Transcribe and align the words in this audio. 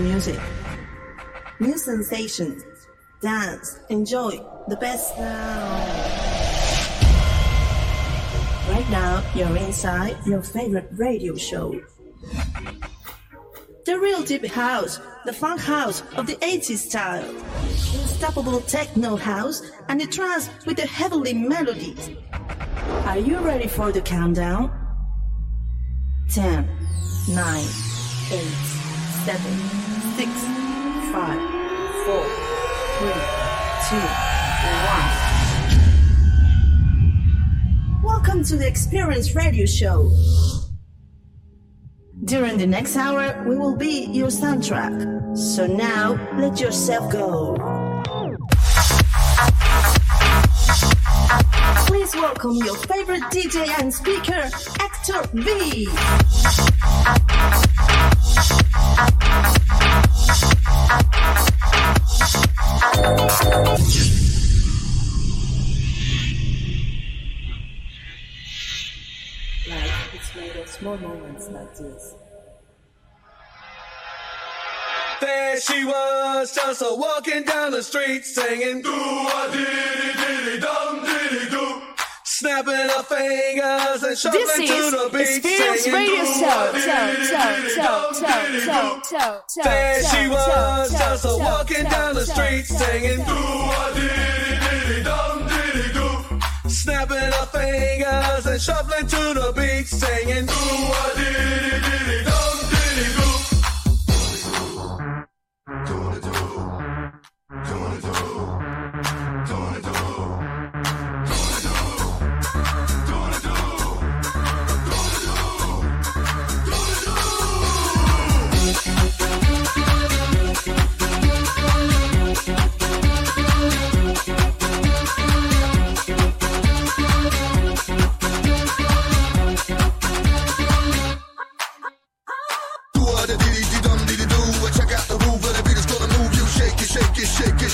music. 0.00 0.40
New 1.60 1.76
sensations. 1.76 2.64
Dance. 3.20 3.78
Enjoy 3.90 4.30
the 4.68 4.76
best 4.76 5.16
now. 5.18 6.20
Right 8.70 8.88
now, 8.90 9.22
you're 9.34 9.56
inside 9.56 10.16
your 10.26 10.42
favorite 10.42 10.88
radio 10.92 11.36
show. 11.36 11.80
The 13.84 13.98
real 13.98 14.22
deep 14.22 14.46
house, 14.46 15.00
the 15.26 15.32
funk 15.32 15.60
house 15.60 16.02
of 16.16 16.26
the 16.26 16.36
80s 16.36 16.78
style. 16.78 17.28
Unstoppable 18.00 18.60
techno 18.60 19.16
house 19.16 19.62
and 19.88 20.00
the 20.00 20.06
trance 20.06 20.48
with 20.66 20.76
the 20.76 20.86
heavenly 20.86 21.34
melodies. 21.34 22.10
Are 23.06 23.18
you 23.18 23.38
ready 23.38 23.66
for 23.66 23.92
the 23.92 24.00
countdown? 24.00 24.70
10, 26.30 26.68
9, 27.28 27.64
8, 28.32 28.79
7, 29.24 29.38
6, 30.16 30.30
5, 31.12 31.38
4, 32.06 32.24
3, 33.00 33.12
2, 33.90 33.96
1. 38.00 38.02
Welcome 38.02 38.42
to 38.44 38.56
the 38.56 38.66
Experience 38.66 39.34
Radio 39.34 39.66
Show. 39.66 40.10
During 42.24 42.56
the 42.56 42.66
next 42.66 42.96
hour, 42.96 43.44
we 43.46 43.56
will 43.58 43.76
be 43.76 44.06
your 44.06 44.28
soundtrack. 44.28 45.36
So 45.36 45.66
now, 45.66 46.18
let 46.38 46.58
yourself 46.58 47.12
go. 47.12 47.56
Please 51.86 52.14
welcome 52.14 52.54
your 52.56 52.76
favorite 52.76 53.24
DJ 53.24 53.68
and 53.78 53.92
speaker, 53.92 54.48
Hector 54.78 55.28
V. 55.34 55.88
just 76.54 76.82
a 76.82 76.94
walking 76.96 77.42
down 77.44 77.72
the 77.72 77.82
street 77.82 78.24
singing 78.24 78.80
do 78.80 78.92
a 78.92 79.48
diddy 79.52 80.12
diddy 80.18 80.60
dum 80.60 81.04
diddy 81.04 81.50
do. 81.50 81.69
Snapping 82.40 82.72
her 82.72 83.02
fingers 83.02 84.02
and 84.02 84.16
shuffling 84.16 84.44
This 84.46 84.56
to 84.56 84.96
the 84.96 85.10
beat 85.12 85.28
Experience 85.44 85.82
singing 85.82 85.92
Radio 85.92 86.24
do 86.24 86.32
Show. 86.40 86.40
Show, 86.40 86.72
diddy 86.72 87.24
show, 87.28 87.36
diddy 87.36 87.68
show, 87.68 87.84
dum 87.84 88.14
show, 88.14 88.24
diddy 88.24 88.60
show, 88.60 88.96
do. 88.96 89.04
show, 89.10 89.44
show. 89.52 89.62
There 89.62 90.00
she 90.04 90.22
was, 90.28 90.90
just 90.90 91.24
a 91.26 91.36
walking 91.36 91.84
down 91.84 92.14
the 92.14 92.24
street 92.24 92.64
singing 92.64 93.18
do 93.18 93.24
show. 93.24 93.76
a 93.76 93.92
diddy 93.92 94.56
diddy 94.56 95.02
dum 95.02 95.48
diddy 95.48 95.92
do. 95.92 96.08
Snapping 96.70 97.18
her 97.18 97.46
fingers 97.52 98.46
and 98.46 98.58
shuffling 98.58 99.06
to 99.06 99.34
the 99.34 99.52
beat 99.54 99.86
singing 99.86 100.46
do 100.46 100.52
a 100.56 101.12
diddy 101.20 101.76
diddy 101.76 102.24
dum 102.24 102.56
diddy 102.72 103.04
do. 103.20 103.28
Do 105.84 106.19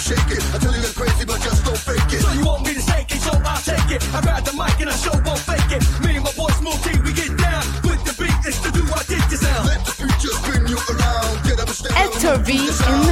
shake 0.06 0.38
it. 0.38 0.42
I 0.54 0.58
tell 0.62 0.70
you 0.70 0.86
it's 0.86 0.94
crazy, 0.94 1.24
but 1.26 1.40
just 1.42 1.64
don't 1.66 1.76
fake 1.76 2.12
it. 2.14 2.22
So 2.22 2.30
you 2.30 2.46
want 2.46 2.62
me 2.62 2.74
to 2.74 2.80
shake 2.80 3.10
it, 3.10 3.20
so 3.26 3.32
I'll 3.42 3.62
take 3.66 3.90
it. 3.90 4.00
I 4.14 4.20
grab 4.22 4.44
the 4.46 4.54
mic 4.54 4.78
and 4.78 4.90
I 4.90 4.94
show 4.94 5.14
won't 5.26 5.42
fake 5.42 5.72
it. 5.74 5.82
Me 6.06 6.14
and 6.14 6.24
my 6.24 6.32
boy 6.38 6.50
Smooth 6.62 6.78
T, 6.86 6.94
we 7.02 7.10
get 7.10 7.34
down 7.34 7.66
with 7.82 7.98
the 8.06 8.14
beat. 8.14 8.38
It's 8.46 8.62
to 8.62 8.70
do 8.70 8.86
I 8.86 9.02
did 9.10 9.26
you 9.26 9.38
sound. 9.42 9.66
Let 9.66 9.82
the 9.82 9.94
future 9.98 10.34
spin 10.38 10.62
you 10.70 10.78
around. 10.78 11.42
Get 11.42 11.58
up 11.58 11.66
and 11.66 11.78
stand 11.82 11.98
Hector 11.98 12.38
up 12.38 12.46
V 12.46 12.54
in 12.54 13.05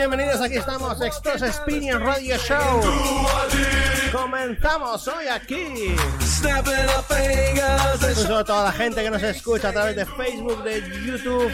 bienvenidos. 0.00 0.40
Aquí 0.40 0.56
estamos, 0.56 0.98
Express 1.02 1.42
Experience 1.42 1.98
Radio 1.98 2.38
Show. 2.38 2.80
Comenzamos 4.10 5.06
hoy 5.08 5.26
aquí. 5.26 5.94
A 6.42 8.44
toda 8.44 8.64
la 8.64 8.72
gente 8.72 9.02
que 9.02 9.10
nos 9.10 9.22
escucha 9.22 9.68
a 9.68 9.72
través 9.72 9.96
de 9.96 10.06
Facebook, 10.06 10.64
de 10.64 10.80
YouTube 11.04 11.52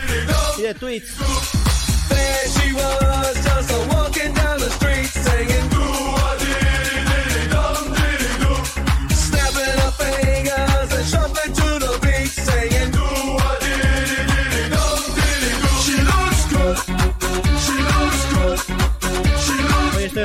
y 0.58 0.62
de 0.62 0.74
Twitch. 0.74 1.06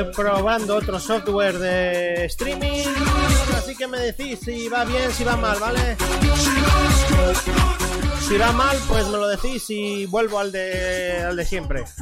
Probando 0.04 0.76
otro 0.76 0.98
software 0.98 1.58
de 1.58 2.24
streaming. 2.26 2.84
Así 3.56 3.76
que 3.76 3.86
me 3.86 3.98
decís 3.98 4.40
si 4.44 4.68
va 4.68 4.84
bien, 4.84 5.10
si 5.12 5.24
va 5.24 5.36
mal, 5.36 5.58
¿vale? 5.58 5.96
Si 8.26 8.36
va 8.36 8.52
mal, 8.52 8.76
pues 8.88 9.06
me 9.08 9.18
lo 9.18 9.28
decís 9.28 9.64
y 9.68 10.06
vuelvo 10.06 10.38
al 10.38 10.52
de, 10.52 11.22
al 11.22 11.36
de 11.36 11.44
siempre. 11.44 11.84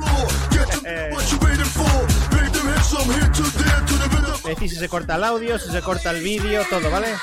Me 4.44 4.50
decís 4.50 4.72
si 4.72 4.78
se 4.78 4.88
corta 4.88 5.16
el 5.16 5.24
audio, 5.24 5.58
si 5.58 5.70
se 5.70 5.80
corta 5.80 6.10
el 6.10 6.22
vídeo, 6.22 6.64
todo, 6.68 6.90
¿vale? 6.90 7.14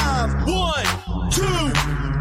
Time. 0.00 0.30
One, 0.46 0.86
two, 1.30 1.60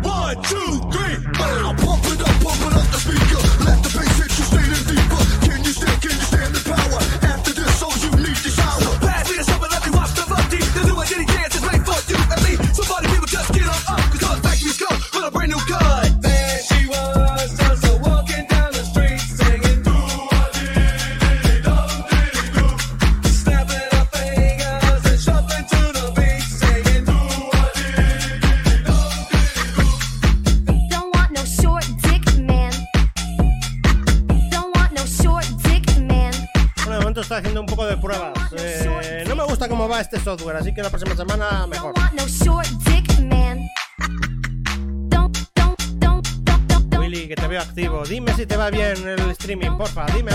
one, 0.08 0.36
two, 0.44 0.72
three. 0.92 1.16
Bow, 1.38 1.74
pump 1.84 2.06
it 2.12 2.22
up, 2.22 2.36
pump 2.44 2.62
it 2.68 2.74
up 2.80 2.88
the 2.92 3.00
speaker. 3.00 3.42
Let 3.64 3.78
the 3.84 3.92
bass 3.96 4.18
hit 4.20 4.32
you 4.38 4.46
straight 4.50 4.79
así 40.60 40.74
que 40.74 40.84
la 40.84 40.90
próxima 40.90 41.16
semana 41.16 41.66
mejor. 41.68 41.94
Willy, 47.00 47.28
que 47.28 47.36
te 47.36 47.48
veo 47.48 47.62
activo. 47.62 48.04
Dime 48.06 48.34
si 48.34 48.46
te 48.46 48.58
va 48.58 48.70
bien 48.70 49.08
el 49.08 49.20
streaming, 49.32 49.78
porfa, 49.78 50.06
dímelo. 50.08 50.29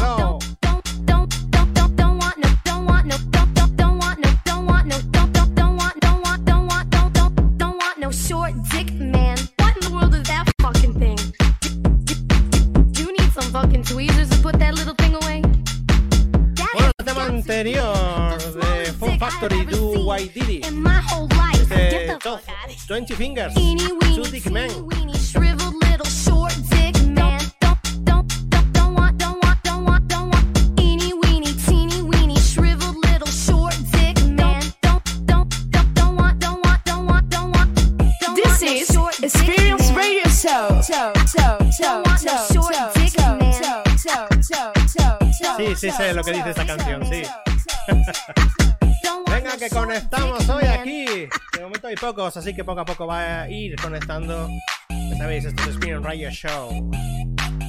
Pocos, 52.04 52.36
así 52.36 52.52
que 52.52 52.64
poco 52.64 52.80
a 52.80 52.84
poco 52.84 53.06
va 53.06 53.42
a 53.42 53.50
ir 53.50 53.76
conectando. 53.80 54.46
Ya 54.90 55.16
sabéis, 55.16 55.46
esto 55.46 55.62
es 55.62 55.68
Spin 55.70 56.02
Radio 56.02 56.30
Show. 56.30 56.90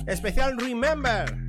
Especial 0.07 0.57
Remember. 0.57 1.44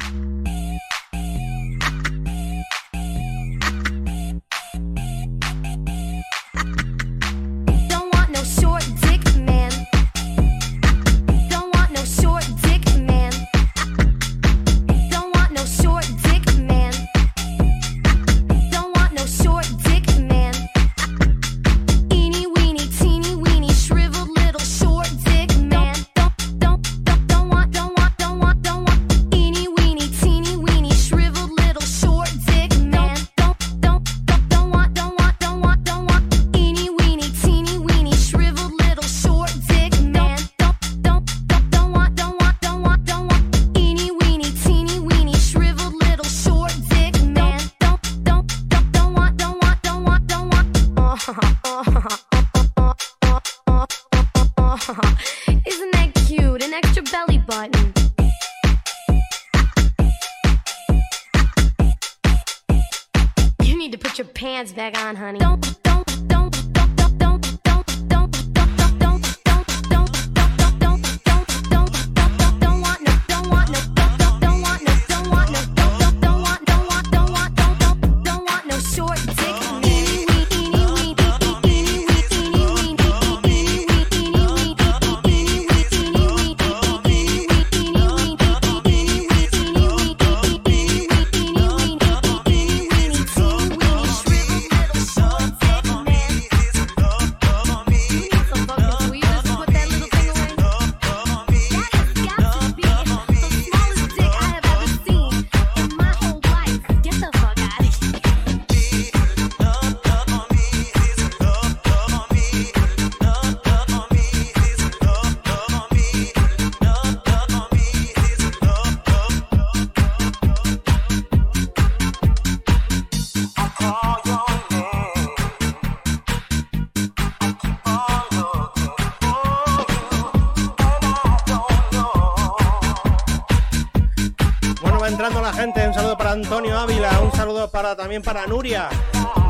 También 138.16 138.34
para 138.34 138.46
Nuria. 138.46 138.88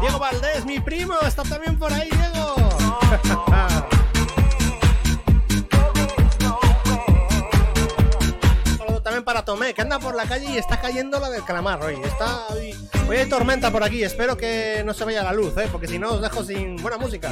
Diego 0.00 0.18
Valdés, 0.18 0.64
mi 0.64 0.80
primo, 0.80 1.14
está 1.24 1.44
también 1.44 1.78
por 1.78 1.92
ahí, 1.92 2.10
Diego. 2.10 2.56
también 9.04 9.22
para 9.22 9.44
Tomé, 9.44 9.72
que 9.72 9.82
anda 9.82 10.00
por 10.00 10.16
la 10.16 10.24
calle 10.24 10.50
y 10.50 10.58
está 10.58 10.80
cayendo 10.80 11.20
la 11.20 11.30
del 11.30 11.44
calamar 11.44 11.80
hoy. 11.80 11.94
Está 12.02 12.48
hoy, 12.48 12.74
hoy 13.08 13.18
hay 13.18 13.28
tormenta 13.28 13.70
por 13.70 13.84
aquí, 13.84 14.02
espero 14.02 14.36
que 14.36 14.82
no 14.84 14.92
se 14.94 15.04
vaya 15.04 15.22
la 15.22 15.32
luz, 15.32 15.56
¿eh? 15.58 15.68
porque 15.70 15.86
si 15.86 16.00
no 16.00 16.14
os 16.14 16.20
dejo 16.20 16.42
sin 16.42 16.74
buena 16.76 16.98
música. 16.98 17.30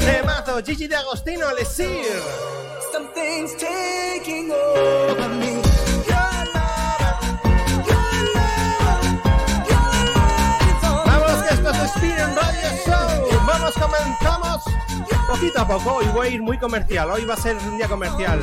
Temazo, 0.00 0.60
Gigi 0.64 0.88
de 0.88 0.96
Agostino, 0.96 1.54
Lesir. 1.54 2.20
Comenzamos 13.98 14.64
poquito 15.28 15.60
a 15.60 15.66
poco. 15.66 15.96
Hoy 15.96 16.06
voy 16.14 16.26
a 16.26 16.30
ir 16.30 16.42
muy 16.42 16.58
comercial. 16.58 17.10
Hoy 17.10 17.24
va 17.24 17.34
a 17.34 17.36
ser 17.36 17.56
un 17.56 17.76
día 17.76 17.88
comercial. 17.88 18.40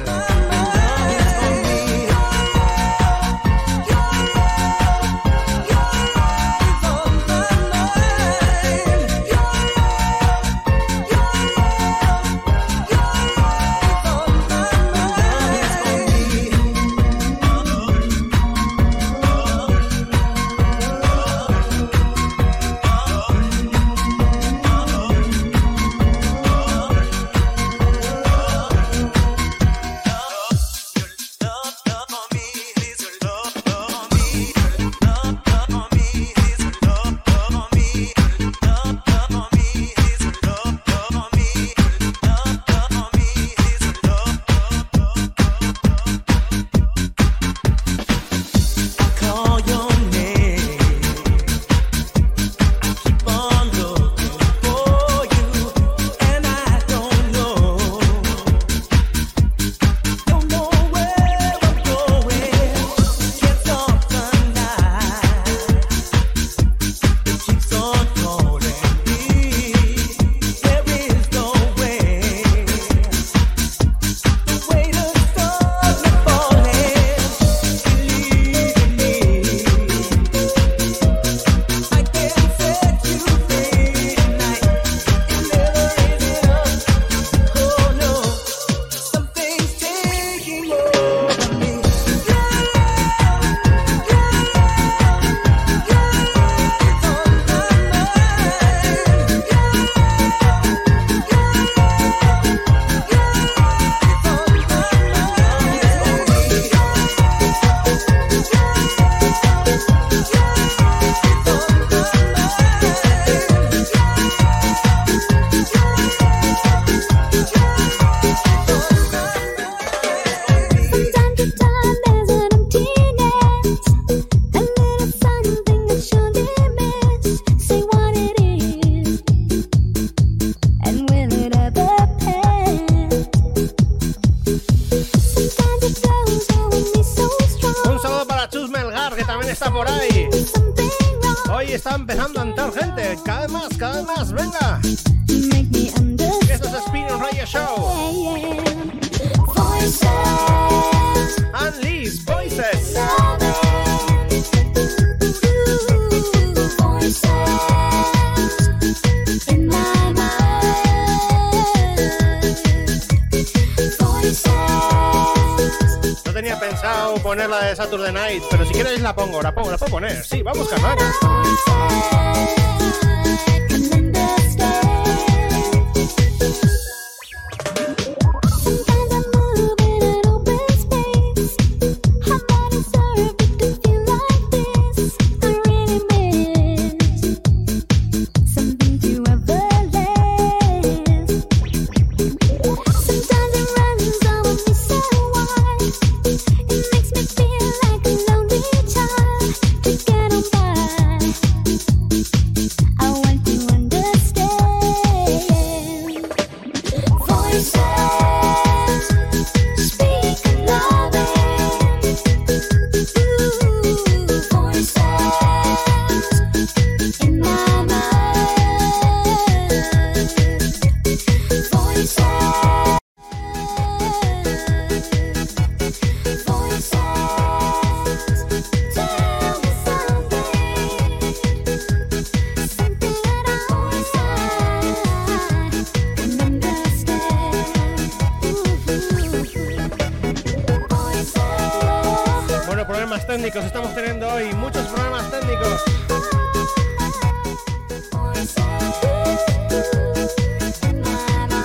Técnicos 243.36 243.66
estamos 243.66 243.94
teniendo 243.94 244.30
hoy, 244.30 244.54
muchos 244.54 244.88
problemas 244.88 245.30
técnicos. 245.30 245.84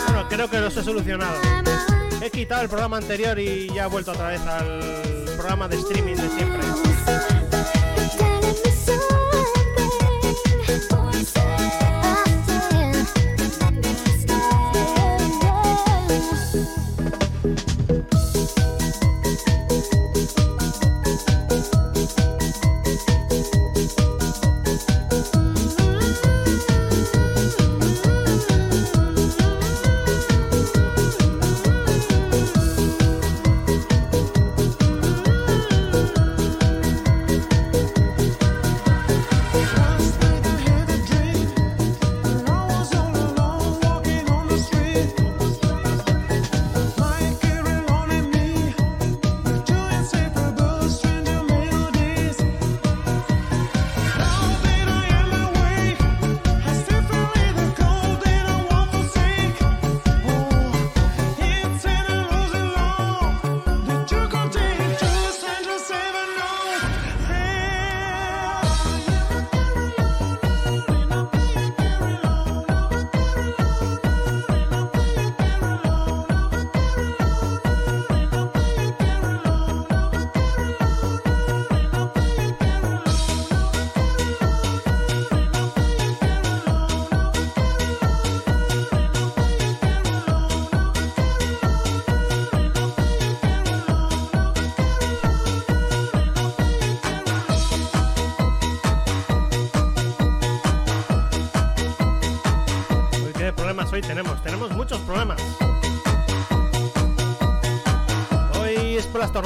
Bueno, 0.05 0.29
creo 0.29 0.51
que 0.51 0.59
los 0.59 0.77
he 0.77 0.83
solucionado. 0.83 1.41
He 2.21 2.29
quitado 2.29 2.63
el 2.63 2.69
programa 2.69 2.97
anterior 2.97 3.39
y 3.39 3.69
ya 3.73 3.85
he 3.85 3.87
vuelto 3.87 4.11
otra 4.11 4.31
vez 4.31 4.41
al 4.41 4.81
programa 5.37 5.69
de 5.69 5.77
streaming 5.77 6.17
de 6.17 6.29
siempre. 6.31 6.61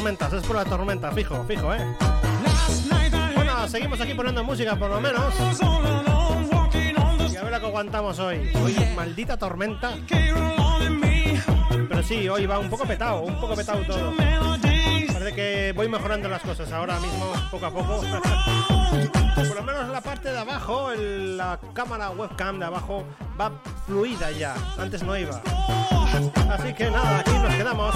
Tormentas, 0.05 0.33
es 0.35 0.43
por 0.47 0.57
la 0.57 0.65
tormenta, 0.67 1.11
fijo, 1.13 1.43
fijo, 1.49 1.73
¿eh? 1.73 1.81
Bueno, 3.35 3.67
seguimos 3.69 3.99
aquí 4.03 4.13
poniendo 4.13 4.45
música 4.45 4.77
por 4.77 4.91
lo 4.91 5.01
menos. 5.01 5.33
Y 7.33 7.37
a 7.37 7.43
ver 7.43 7.51
lo 7.53 7.61
que 7.61 7.67
aguantamos 7.67 8.19
hoy. 8.19 8.51
Hoy 8.63 8.77
maldita 8.95 9.39
tormenta. 9.39 9.93
Pero 11.89 12.03
sí, 12.03 12.29
hoy 12.29 12.45
va 12.45 12.59
un 12.59 12.69
poco 12.69 12.85
petado, 12.85 13.23
un 13.23 13.41
poco 13.41 13.55
petado 13.55 13.81
todo. 13.87 14.13
Parece 14.19 15.35
que 15.35 15.73
voy 15.75 15.89
mejorando 15.89 16.29
las 16.29 16.43
cosas 16.43 16.71
ahora 16.71 17.01
mismo, 17.01 17.33
poco 17.51 17.65
a 17.65 17.71
poco. 17.71 18.03
Por 19.35 19.57
lo 19.57 19.63
menos 19.63 19.89
la 19.89 20.03
parte 20.03 20.31
de 20.33 20.39
abajo, 20.39 20.93
el- 20.93 21.39
la 21.39 21.59
cámara 21.73 22.11
webcam 22.11 22.59
de 22.59 22.67
abajo 22.67 23.05
va 23.41 23.53
fluida 23.87 24.31
ya. 24.33 24.55
Antes 24.79 25.03
no 25.03 25.17
iba. 25.17 25.41
Así 26.51 26.75
que 26.75 26.91
nada, 26.91 27.21
aquí 27.21 27.33
nos 27.33 27.55
quedamos. 27.55 27.95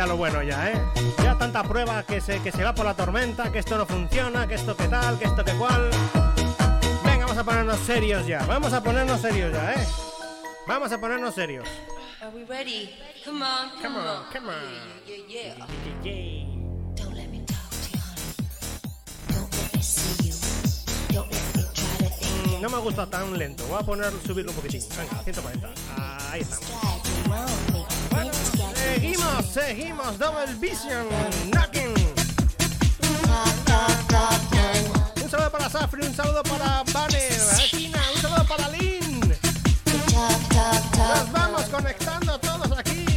Ya 0.00 0.06
lo 0.06 0.16
bueno 0.16 0.42
ya, 0.42 0.70
¿eh? 0.70 0.80
Ya 1.22 1.36
tanta 1.36 1.62
prueba 1.62 2.02
que 2.04 2.22
se, 2.22 2.40
que 2.40 2.50
se 2.50 2.64
va 2.64 2.74
por 2.74 2.86
la 2.86 2.94
tormenta, 2.94 3.52
que 3.52 3.58
esto 3.58 3.76
no 3.76 3.84
funciona, 3.84 4.48
que 4.48 4.54
esto 4.54 4.74
que 4.74 4.88
tal, 4.88 5.18
que 5.18 5.26
esto 5.26 5.44
que 5.44 5.52
cual. 5.52 5.90
Venga, 7.04 7.26
vamos 7.26 7.36
a 7.36 7.44
ponernos 7.44 7.78
serios 7.80 8.26
ya. 8.26 8.42
Vamos 8.46 8.72
a 8.72 8.82
ponernos 8.82 9.20
serios 9.20 9.52
ya, 9.52 9.74
¿eh? 9.74 9.86
Vamos 10.66 10.90
a 10.90 10.98
ponernos 10.98 11.34
serios. 11.34 11.68
Are 12.22 12.30
we 12.34 12.44
ready? 12.46 12.88
Come 13.26 13.42
on, 13.44 13.72
come, 13.72 13.82
Come 13.82 13.98
on, 13.98 14.06
on. 14.06 14.24
come 14.32 14.48
on. 14.48 14.54
Yeah, 15.06 15.16
yeah, 15.28 15.54
yeah. 15.54 16.02
Yay. 16.02 16.46
Don't 16.96 17.14
let 17.14 17.28
me 17.28 17.44
talk 17.44 17.68
to 17.68 17.90
you, 17.92 17.98
honey. 18.00 18.24
Don't 19.28 19.52
let 19.52 19.74
me 19.74 19.82
see 19.82 20.28
you. 20.28 20.34
Don't 21.12 21.30
let 21.30 21.56
me 21.56 21.62
try 21.74 22.08
to 22.08 22.14
think 22.14 22.62
No 22.62 22.70
me 22.70 22.78
gusta 22.80 23.04
tan 23.04 23.36
lento. 23.36 23.66
Voy 23.66 23.78
a 23.78 23.82
poner, 23.82 24.12
subirlo 24.26 24.52
un 24.52 24.56
poquitín. 24.56 24.80
Venga, 24.96 25.22
140. 25.24 25.68
Ahí 26.32 26.40
estamos. 26.40 27.09
Seguimos, 29.00 29.46
seguimos. 29.46 30.18
Double 30.18 30.54
Vision. 30.60 31.06
Knocking. 31.50 31.94
Un 35.22 35.30
saludo 35.30 35.50
para 35.50 35.70
Safri, 35.70 36.06
un 36.06 36.14
saludo 36.14 36.42
para 36.42 36.82
Banner, 36.92 37.32
China, 37.70 38.00
un 38.14 38.20
saludo 38.20 38.44
para 38.44 38.68
Lynn. 38.68 39.20
Nos 40.98 41.32
vamos 41.32 41.62
conectando 41.70 42.38
todos 42.38 42.78
aquí. 42.78 43.09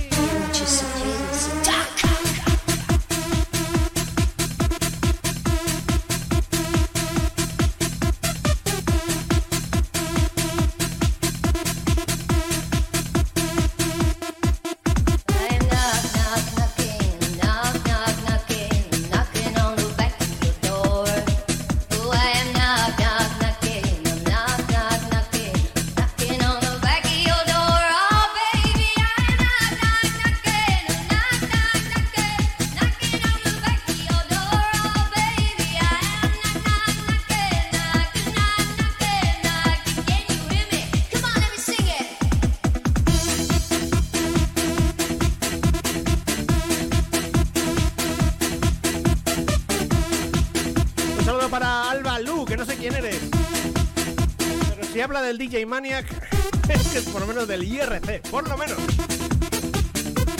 Del 55.38 55.50
DJ 55.50 55.66
Maniac, 55.66 56.06
es 56.70 56.88
que 56.90 56.98
es 57.00 57.06
por 57.06 57.22
lo 57.22 57.28
menos 57.28 57.48
del 57.48 57.64
IRC, 57.64 58.22
por 58.30 58.48
lo 58.48 58.56
menos. 58.58 58.78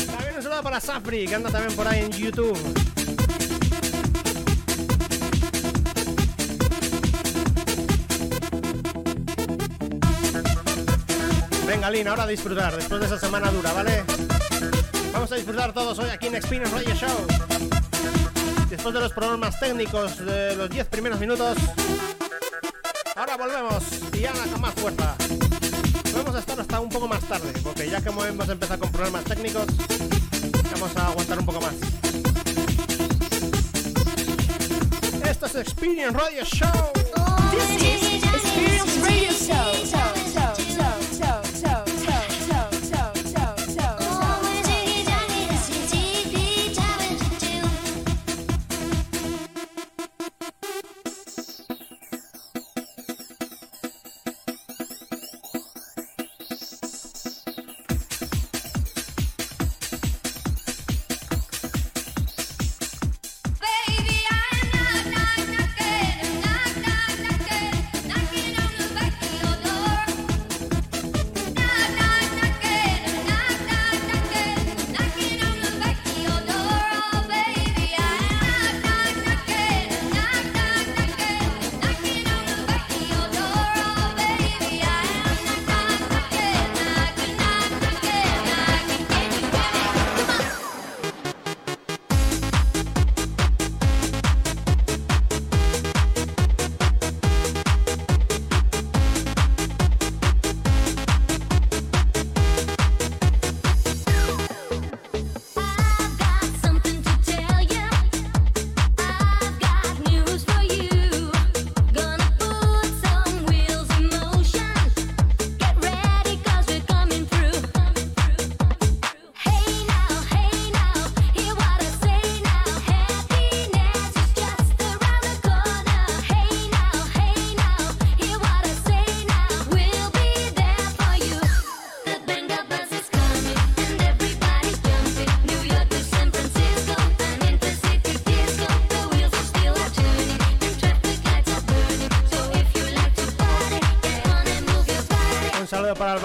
También 0.06 0.36
un 0.36 0.44
saludo 0.44 0.62
para 0.62 0.80
Safri, 0.80 1.28
que 1.28 1.36
anda 1.36 1.50
también 1.50 1.76
por 1.76 1.88
ahí 1.88 2.02
en 2.02 2.12
YouTube. 2.12 2.58
Venga, 11.66 11.90
Lina, 11.90 12.12
ahora 12.12 12.24
a 12.24 12.28
disfrutar, 12.28 12.76
después 12.76 13.00
de 13.00 13.08
esa 13.08 13.20
semana 13.20 13.50
dura, 13.50 13.74
¿vale? 13.74 14.04
Vamos 15.12 15.32
a 15.32 15.36
disfrutar 15.36 15.74
todos 15.74 15.98
hoy 15.98 16.10
aquí 16.10 16.28
en 16.28 16.36
Experience 16.36 16.74
Radio 16.76 16.94
Show. 16.94 17.28
Después 18.70 18.94
de 18.94 19.02
los 19.02 19.14
problemas 19.14 19.60
técnicos 19.60 20.24
de 20.24 20.56
los 20.56 20.70
10 20.70 20.88
primeros 20.88 21.20
minutos, 21.20 21.58
volvemos 23.54 23.84
y 24.14 24.26
Ana 24.26 24.52
con 24.52 24.62
más 24.62 24.74
fuerza. 24.76 25.16
Vamos 26.16 26.36
a 26.36 26.40
estar 26.40 26.60
hasta 26.60 26.80
un 26.80 26.90
poco 26.90 27.08
más 27.08 27.22
tarde, 27.22 27.52
porque 27.64 27.90
ya 27.90 28.02
que 28.02 28.10
hemos 28.10 28.50
empezado 28.50 28.80
con 28.80 28.92
problemas 28.92 29.24
técnicos, 29.26 29.66
vamos 30.72 30.96
a 30.96 31.08
aguantar 31.08 31.40
un 31.40 31.46
poco 31.46 31.62
más. 31.62 31.74
Esto 35.30 35.46
es 35.46 35.56
Experience 35.56 36.18
Radio 36.18 36.44
Show. 36.46 36.92
This 37.52 38.02
is 38.02 38.24
Experience 38.24 38.98
Radio 39.02 39.32
show, 39.32 39.86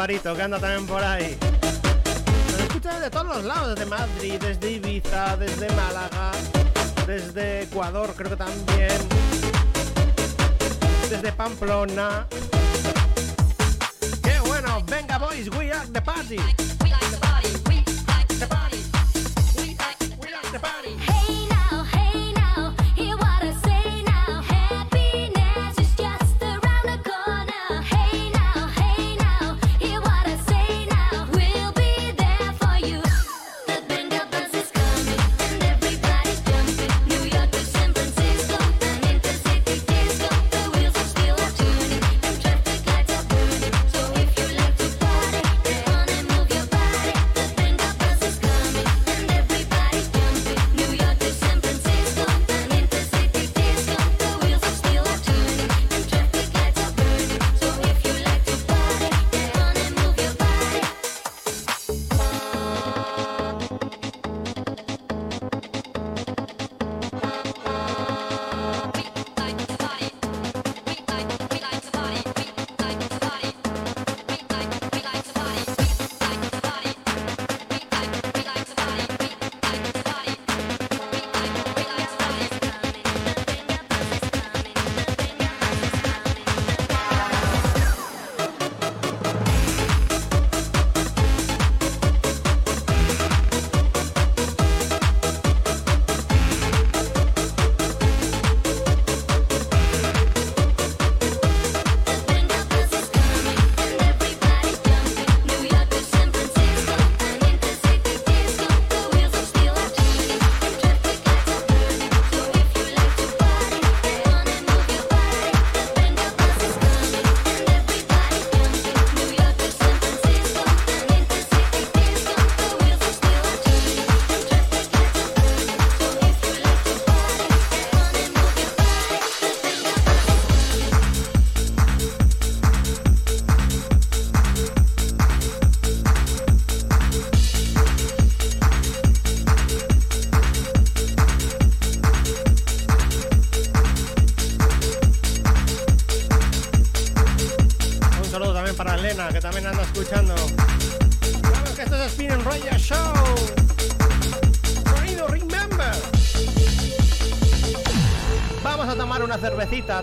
que 0.09 0.42
anda 0.42 0.59
también 0.59 0.87
por 0.87 1.05
ahí. 1.05 1.37
Nos 2.51 2.61
escucha 2.61 2.94
desde 2.94 3.11
todos 3.11 3.27
los 3.27 3.44
lados, 3.44 3.75
desde 3.75 3.85
Madrid, 3.85 4.40
desde 4.40 4.71
Ibiza, 4.71 5.37
desde 5.37 5.68
Málaga, 5.73 6.31
desde 7.07 7.64
Ecuador, 7.64 8.14
creo 8.16 8.31
que 8.31 8.37
también. 8.37 8.99
Desde 11.11 11.31
Pamplona. 11.33 12.27
¡Qué 14.23 14.40
bueno! 14.47 14.83
Venga, 14.87 15.18
boys, 15.18 15.51
we 15.51 15.71
are 15.71 15.87
the 15.92 16.01
party. 16.01 16.38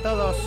todos. 0.05 0.37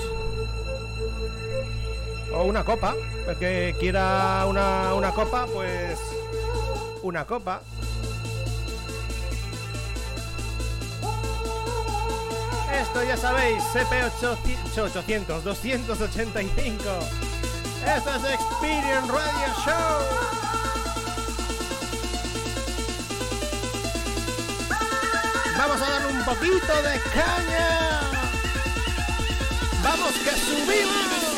O 2.33 2.45
una 2.45 2.63
copa. 2.63 2.95
El 3.27 3.37
que 3.39 3.75
quiera 3.81 4.47
una, 4.47 4.95
una 4.95 5.11
copa, 5.11 5.49
pues. 5.53 5.99
Una 7.03 7.25
copa. 7.25 7.61
Esto 12.73 13.03
ya 13.03 13.17
sabéis, 13.17 13.65
CP800, 13.75 15.43
285. 15.43 16.83
Esto 17.97 18.11
es 18.15 18.25
Experience 18.35 19.11
Radio 19.11 19.49
Show. 19.65 19.99
Vamos 25.59 25.83
a 25.83 25.91
dar 25.91 26.07
un 26.07 26.25
poquito 26.25 26.83
de 26.83 27.01
caña. 27.11 27.98
Vamos 29.89 30.19
que 30.19 30.31
subimos. 30.37 31.38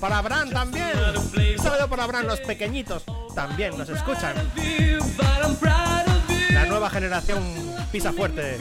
para 0.00 0.18
Abraham 0.18 0.50
también. 0.50 0.92
Un 1.16 1.62
saludo 1.62 1.88
para 1.88 2.04
Abraham, 2.04 2.26
los 2.26 2.40
pequeñitos 2.40 3.04
también 3.34 3.76
nos 3.76 3.88
escuchan. 3.88 4.34
La 6.52 6.66
nueva 6.66 6.90
generación 6.90 7.42
pisa 7.92 8.12
fuerte. 8.12 8.58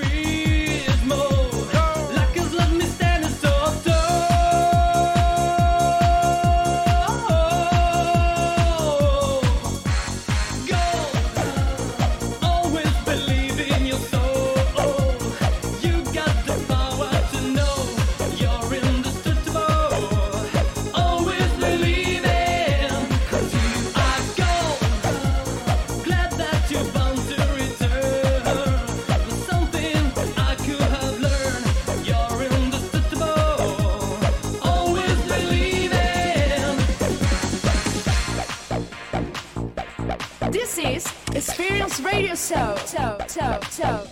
toe, 42.49 42.73
toe, 42.91 43.15
toe, 43.27 43.59
toe. 43.75 44.09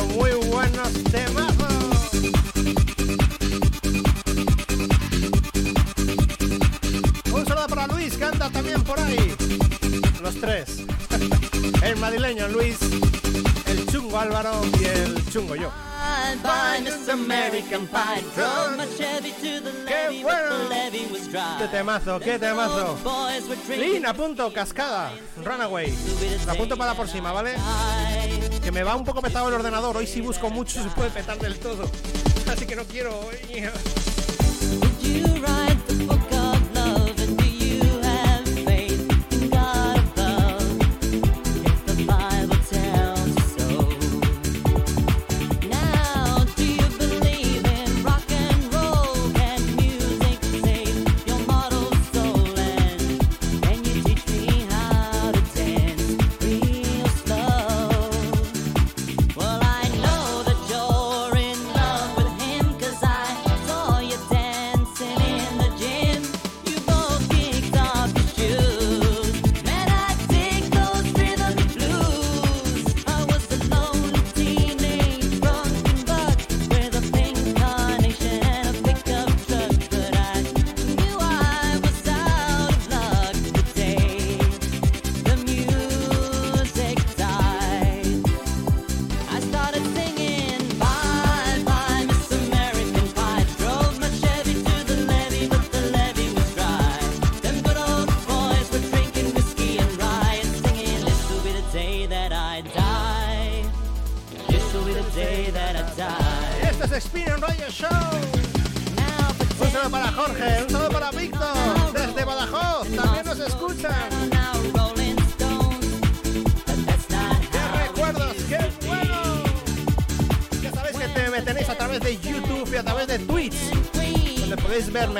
muy 0.00 0.32
buenos 0.50 0.92
temas. 1.04 1.52
Un 7.32 7.46
saludo 7.46 7.66
para 7.68 7.86
Luis, 7.86 8.16
que 8.16 8.24
anda 8.24 8.50
también 8.50 8.82
por 8.82 8.98
ahí. 8.98 9.34
Los 10.22 10.34
tres. 10.40 10.84
El 11.82 11.96
madrileño 11.96 12.48
Luis, 12.48 12.78
el 13.66 13.86
chungo 13.86 14.18
Álvaro 14.18 14.52
y 14.80 14.84
el 14.84 15.30
chungo 15.30 15.54
yo. 15.54 15.70
¡Qué 19.86 20.22
bueno! 20.22 20.68
¡Qué 21.58 21.68
temazo, 21.68 22.20
qué 22.20 22.38
temazo! 22.38 22.98
Lin, 23.68 24.06
apunto, 24.06 24.52
cascada, 24.52 25.12
runaway. 25.44 25.94
La 26.46 26.52
apunto 26.52 26.76
para 26.76 26.92
la 26.92 26.96
próxima, 26.96 27.32
¿vale? 27.32 27.54
me 28.74 28.82
va 28.82 28.96
un 28.96 29.04
poco 29.04 29.22
petado 29.22 29.48
el 29.48 29.54
ordenador. 29.54 29.96
Hoy 29.96 30.06
si 30.06 30.20
busco 30.20 30.50
mucho 30.50 30.82
se 30.82 30.90
puede 30.90 31.10
petar 31.10 31.38
del 31.38 31.58
todo. 31.58 31.88
Así 32.48 32.66
que 32.66 32.74
no 32.74 32.82
quiero. 32.84 33.14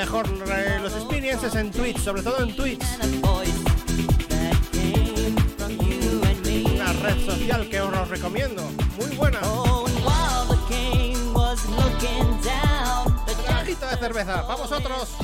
mejor 0.05 0.27
eh, 0.47 0.77
los 0.83 0.93
experiences 0.93 1.55
en 1.55 1.71
Twitch, 1.71 1.97
sobre 1.97 2.21
todo 2.21 2.43
en 2.43 2.55
Twitch. 2.55 2.83
Una 6.75 6.93
red 6.93 7.25
social 7.25 7.67
que 7.67 7.81
os 7.81 8.07
recomiendo, 8.09 8.61
muy 8.99 9.15
buena. 9.15 9.39
Un 9.39 9.91
de 13.89 13.97
cerveza, 13.97 14.43
vamos 14.43 14.71
otros. 14.71 15.15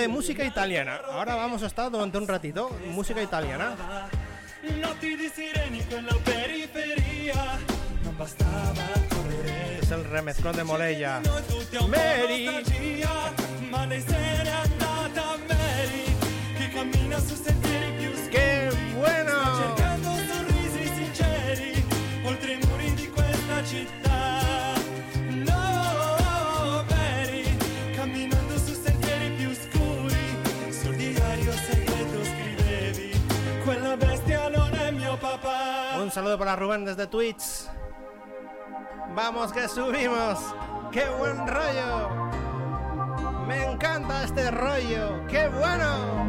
de 0.00 0.08
música 0.08 0.44
italiana. 0.44 1.00
Ahora 1.12 1.34
vamos 1.34 1.62
a 1.62 1.66
estar 1.66 1.90
durante 1.90 2.16
un 2.16 2.26
ratito 2.26 2.70
música 2.86 3.22
italiana. 3.22 3.74
Es 9.82 9.90
el 9.90 10.04
remezclón 10.04 10.56
de 10.56 10.64
Moleya. 10.64 11.20
Mary. 11.88 12.48
¡Qué 18.30 18.70
bueno! 18.96 19.76
Oltre 22.22 22.52
i 22.52 22.58
muri 22.66 22.94
di 22.94 23.10
questa 23.10 23.64
città. 23.64 24.09
saludo 36.20 36.38
para 36.38 36.54
Rubén 36.54 36.84
desde 36.84 37.06
Twitch. 37.06 37.42
Vamos 39.14 39.50
que 39.54 39.66
subimos. 39.68 40.38
¡Qué 40.92 41.08
buen 41.18 41.46
rollo! 41.46 42.10
Me 43.48 43.64
encanta 43.64 44.24
este 44.24 44.50
rollo. 44.50 45.26
¡Qué 45.28 45.48
bueno! 45.48 46.26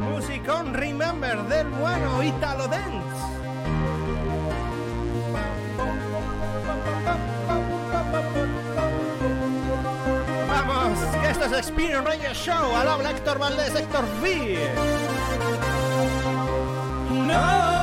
Musicón 0.00 0.74
Remember 0.74 1.40
del 1.44 1.68
bueno 1.68 2.24
Italo 2.24 2.66
Dance. 2.66 3.22
Vamos, 10.48 10.98
que 11.22 11.30
esto 11.30 11.44
es 11.44 11.52
Experience 11.52 12.00
Radio 12.00 12.34
Show. 12.34 12.74
Al 12.74 12.88
habla 12.88 13.10
Héctor 13.12 13.38
Valdés, 13.38 13.76
Héctor 13.76 14.04
V. 14.20 14.58
No 17.28 17.77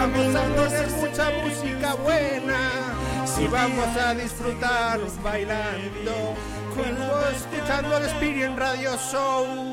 vamos 0.00 0.34
a 0.34 0.42
poner 0.54 0.90
mucha 0.92 1.30
música 1.44 1.94
buena. 1.94 2.70
Si 3.26 3.46
vamos 3.46 3.96
a 3.96 4.14
disfrutar 4.14 4.98
bailando, 5.22 6.34
escuchando 7.36 7.98
el 7.98 8.04
Spirit 8.06 8.56
Radio 8.56 8.96
Show. 8.96 9.69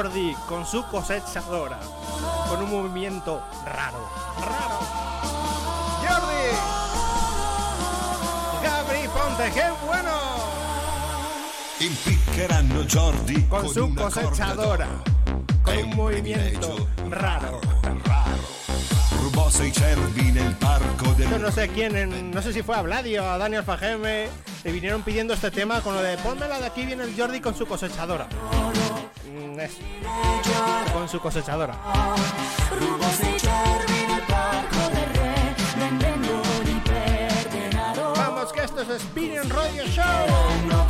Jordi 0.00 0.34
con 0.48 0.64
su 0.64 0.82
cosechadora. 0.84 1.78
Con 2.48 2.62
un 2.62 2.70
movimiento 2.70 3.42
raro. 3.66 4.08
¡Raro! 4.40 4.78
¡Jordi! 6.00 6.56
¡Gabri 8.62 9.08
Ponte, 9.08 9.50
qué 9.52 9.64
bueno! 9.84 10.10
Impiccheranno 11.80 12.86
Jordi 12.90 13.42
con, 13.42 13.68
su 13.68 13.94
cosechadora. 13.94 14.88
Con 15.62 15.76
un 15.76 15.94
movimiento 15.94 16.88
raro. 17.10 17.60
Rubó 19.22 19.50
seis 19.50 19.74
cervi 19.74 20.30
en 20.30 20.38
el 20.38 20.54
parco 20.56 21.12
del. 21.12 21.28
Yo 21.28 21.38
no 21.38 21.52
sé 21.52 21.68
quién, 21.68 21.94
en, 21.94 22.30
no 22.30 22.40
sé 22.40 22.54
si 22.54 22.62
fue 22.62 22.74
a 22.74 22.80
Vladio 22.80 23.22
o 23.22 23.28
a 23.28 23.36
Daniel 23.36 23.64
Fajeme. 23.64 24.30
Le 24.64 24.72
vinieron 24.72 25.02
pidiendo 25.02 25.34
este 25.34 25.50
tema 25.50 25.82
con 25.82 25.94
lo 25.94 26.02
de 26.02 26.16
pónmela 26.18 26.58
de 26.58 26.66
aquí 26.66 26.86
viene 26.86 27.04
el 27.04 27.14
Jordi 27.14 27.40
con 27.40 27.54
su 27.54 27.66
cosechadora 27.66 28.28
con 30.92 31.08
su 31.08 31.20
cosechadora. 31.20 31.74
Vamos 38.16 38.52
que 38.52 38.62
esto 38.62 38.82
es 38.82 38.90
Spin 39.02 39.50
Radio 39.50 39.84
Show. 39.86 40.89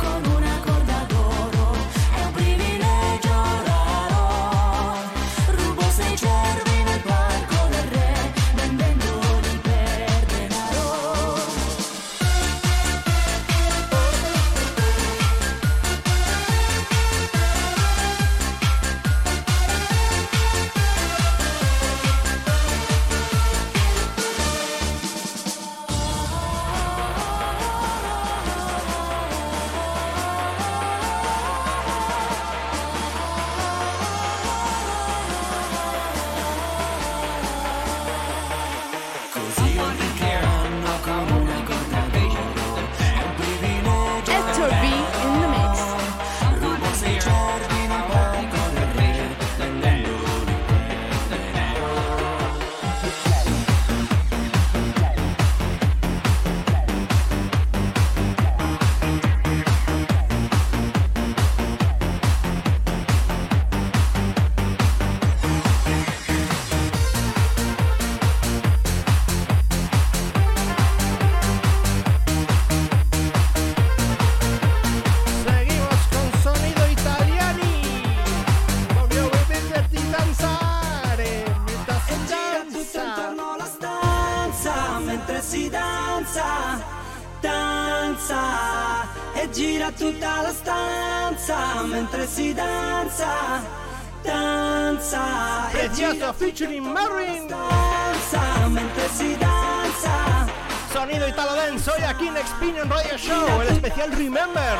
Opinion 102.61 102.87
Radio 102.91 103.17
Show, 103.17 103.61
el 103.63 103.69
especial 103.69 104.11
Remember. 104.11 104.77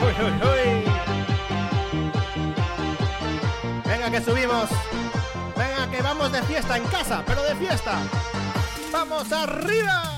Uy, 0.00 0.14
uy, 0.24 0.32
uy. 0.48 0.84
Venga 3.84 4.10
que 4.10 4.22
subimos. 4.22 4.70
Venga 5.54 5.90
que 5.90 6.00
vamos 6.00 6.32
de 6.32 6.42
fiesta 6.44 6.78
en 6.78 6.84
casa, 6.84 7.22
pero 7.26 7.42
de 7.42 7.54
fiesta. 7.56 7.98
¡Vamos 8.90 9.30
arriba! 9.32 10.11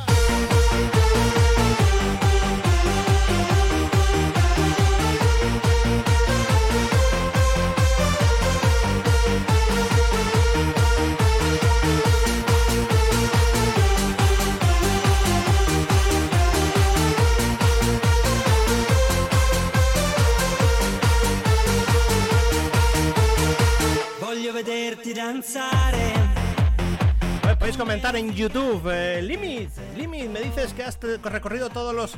En 28.15 28.33
YouTube. 28.33 28.89
Eh, 28.93 29.21
Limit, 29.23 29.71
Limit, 29.97 30.31
me 30.31 30.41
dices 30.41 30.73
que 30.73 30.85
has 30.85 30.99
recorrido 31.01 31.69
todos 31.69 31.93
los 31.93 32.13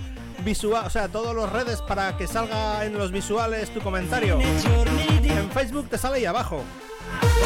visuales, 0.45 0.87
o 0.87 0.91
sea, 0.91 1.09
todos 1.09 1.35
los 1.35 1.51
redes 1.51 1.81
para 1.81 2.17
que 2.19 2.27
salga 2.27 2.85
en 2.85 2.99
los 2.99 3.11
visuales 3.13 3.71
tu 3.73 3.81
comentario. 3.81 4.39
En 4.41 5.51
Facebook 5.53 5.89
te 5.89 5.97
sale 5.97 6.19
ahí 6.19 6.27
abajo. 6.27 6.63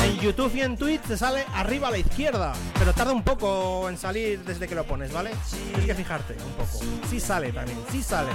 En 0.04 0.18
YouTube 0.18 0.52
y 0.56 0.62
en 0.62 0.76
Twitch 0.76 1.02
te 1.02 1.16
sale 1.16 1.44
arriba 1.54 1.88
a 1.88 1.90
la 1.92 1.98
izquierda. 1.98 2.52
Pero 2.76 2.92
tarda 2.92 3.12
un 3.12 3.22
poco 3.22 3.88
en 3.88 3.96
salir 3.96 4.40
desde 4.40 4.66
que 4.66 4.74
lo 4.74 4.84
pones, 4.84 5.12
¿vale? 5.12 5.30
Tienes 5.68 5.86
que 5.86 5.94
fijarte 5.94 6.34
un 6.34 6.52
poco. 6.52 6.84
Sí 7.08 7.20
sale 7.20 7.52
también, 7.52 7.78
sí 7.92 8.02
sale. 8.02 8.30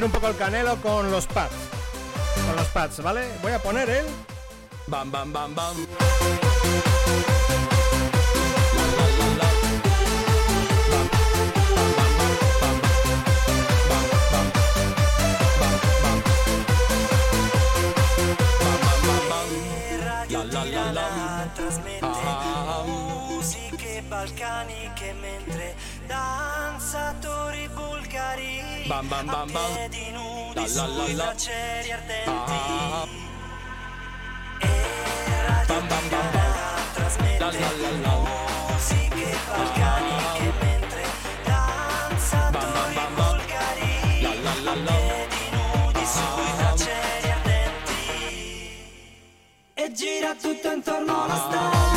Hacer 0.00 0.06
un 0.06 0.12
poco 0.12 0.28
el 0.28 0.36
canelo 0.36 0.76
con 0.80 1.10
los 1.10 1.26
pads. 1.26 1.52
Con 2.46 2.56
los 2.56 2.68
pads, 2.68 3.02
¿vale? 3.02 3.28
Voy 3.42 3.52
a 3.52 3.58
poner 3.58 3.90
el. 3.90 4.06
Bam, 4.86 5.10
bam, 5.10 5.30
bam, 5.30 5.54
bam. 5.54 5.76
La 20.30 20.44
la 20.44 20.64
la 20.64 20.92
la. 20.92 22.19
Musiche 23.70 24.02
balcaniche 24.08 25.12
mentre 25.20 25.74
danzatori 26.06 27.68
bulgari 27.74 28.84
Bam, 28.86 29.06
bam, 29.08 29.26
bam, 29.26 29.48
a 29.48 29.52
bam. 29.52 29.72
piedi 29.74 30.10
nudi 30.10 30.54
La, 30.54 30.62
la, 30.66 30.86
la, 30.86 31.04
sui 31.04 31.14
la. 31.14 31.24
laceri 31.26 31.92
ardenti 31.92 32.30
Ah. 32.30 33.06
e 34.58 34.68
Bam, 35.66 35.86
bam, 35.86 36.08
bam, 36.08 36.30
bam. 36.32 36.92
trasmette 36.94 37.38
La 37.38 37.50
la 37.50 37.70
la 37.80 37.90
la. 38.00 38.14
musiche 38.72 39.36
balcaniche 39.46 40.52
mentre 40.60 41.04
danzatori 41.44 42.94
bam, 42.94 43.14
bam. 43.14 43.36
bulgari 43.36 44.20
La 44.22 44.34
la 44.34 44.54
la 44.64 44.74
la. 44.74 44.90
a 44.90 44.96
piedi 44.96 45.44
nudi 45.52 46.04
sui 46.06 46.50
laceri 46.58 47.30
ardenti 47.30 48.02
e 49.74 49.92
gira 49.92 50.34
tutto 50.34 50.72
intorno 50.72 51.22
alla 51.24 51.36
stanza 51.36 51.89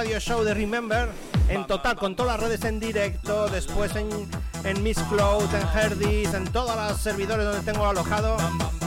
Radio 0.00 0.18
Show 0.18 0.42
de 0.44 0.54
Remember, 0.54 1.10
en 1.50 1.66
total, 1.66 1.94
con 1.94 2.16
todas 2.16 2.40
las 2.40 2.48
redes 2.48 2.64
en 2.64 2.80
directo, 2.80 3.50
después 3.50 3.94
en, 3.96 4.08
en 4.64 4.82
Miss 4.82 4.98
Cloud, 5.10 5.44
en 5.54 5.78
Herdis, 5.78 6.32
en 6.32 6.44
todos 6.44 6.74
los 6.74 6.98
servidores 6.98 7.44
donde 7.44 7.60
tengo 7.70 7.84
alojado, 7.84 8.38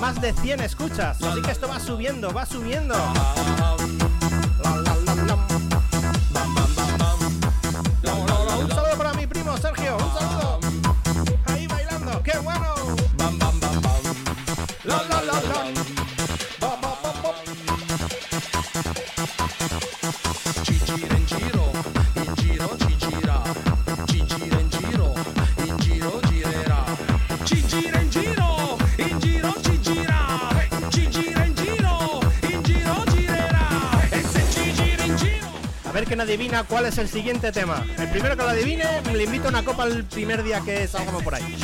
más 0.02 0.20
de 0.20 0.34
100 0.34 0.62
escuchas. 0.62 1.22
Así 1.22 1.40
que 1.44 1.52
esto 1.52 1.68
va 1.68 1.80
subiendo, 1.80 2.34
va 2.34 2.48
subiendo. 2.48 2.96
Cuál 36.62 36.86
es 36.86 37.00
el 37.00 37.10
siguiente 37.10 37.52
tema. 37.52 37.84
El 37.98 38.10
primero 38.10 38.38
que 38.38 38.44
lo 38.44 38.50
adivine, 38.50 38.86
le 39.12 39.24
invito 39.24 39.48
a 39.48 39.50
una 39.50 39.64
copa 39.64 39.86
el 39.86 40.04
primer 40.04 40.44
día 40.44 40.62
que 40.64 40.88
salgamos 40.88 41.24
por 41.24 41.34
ahí. 41.34 41.58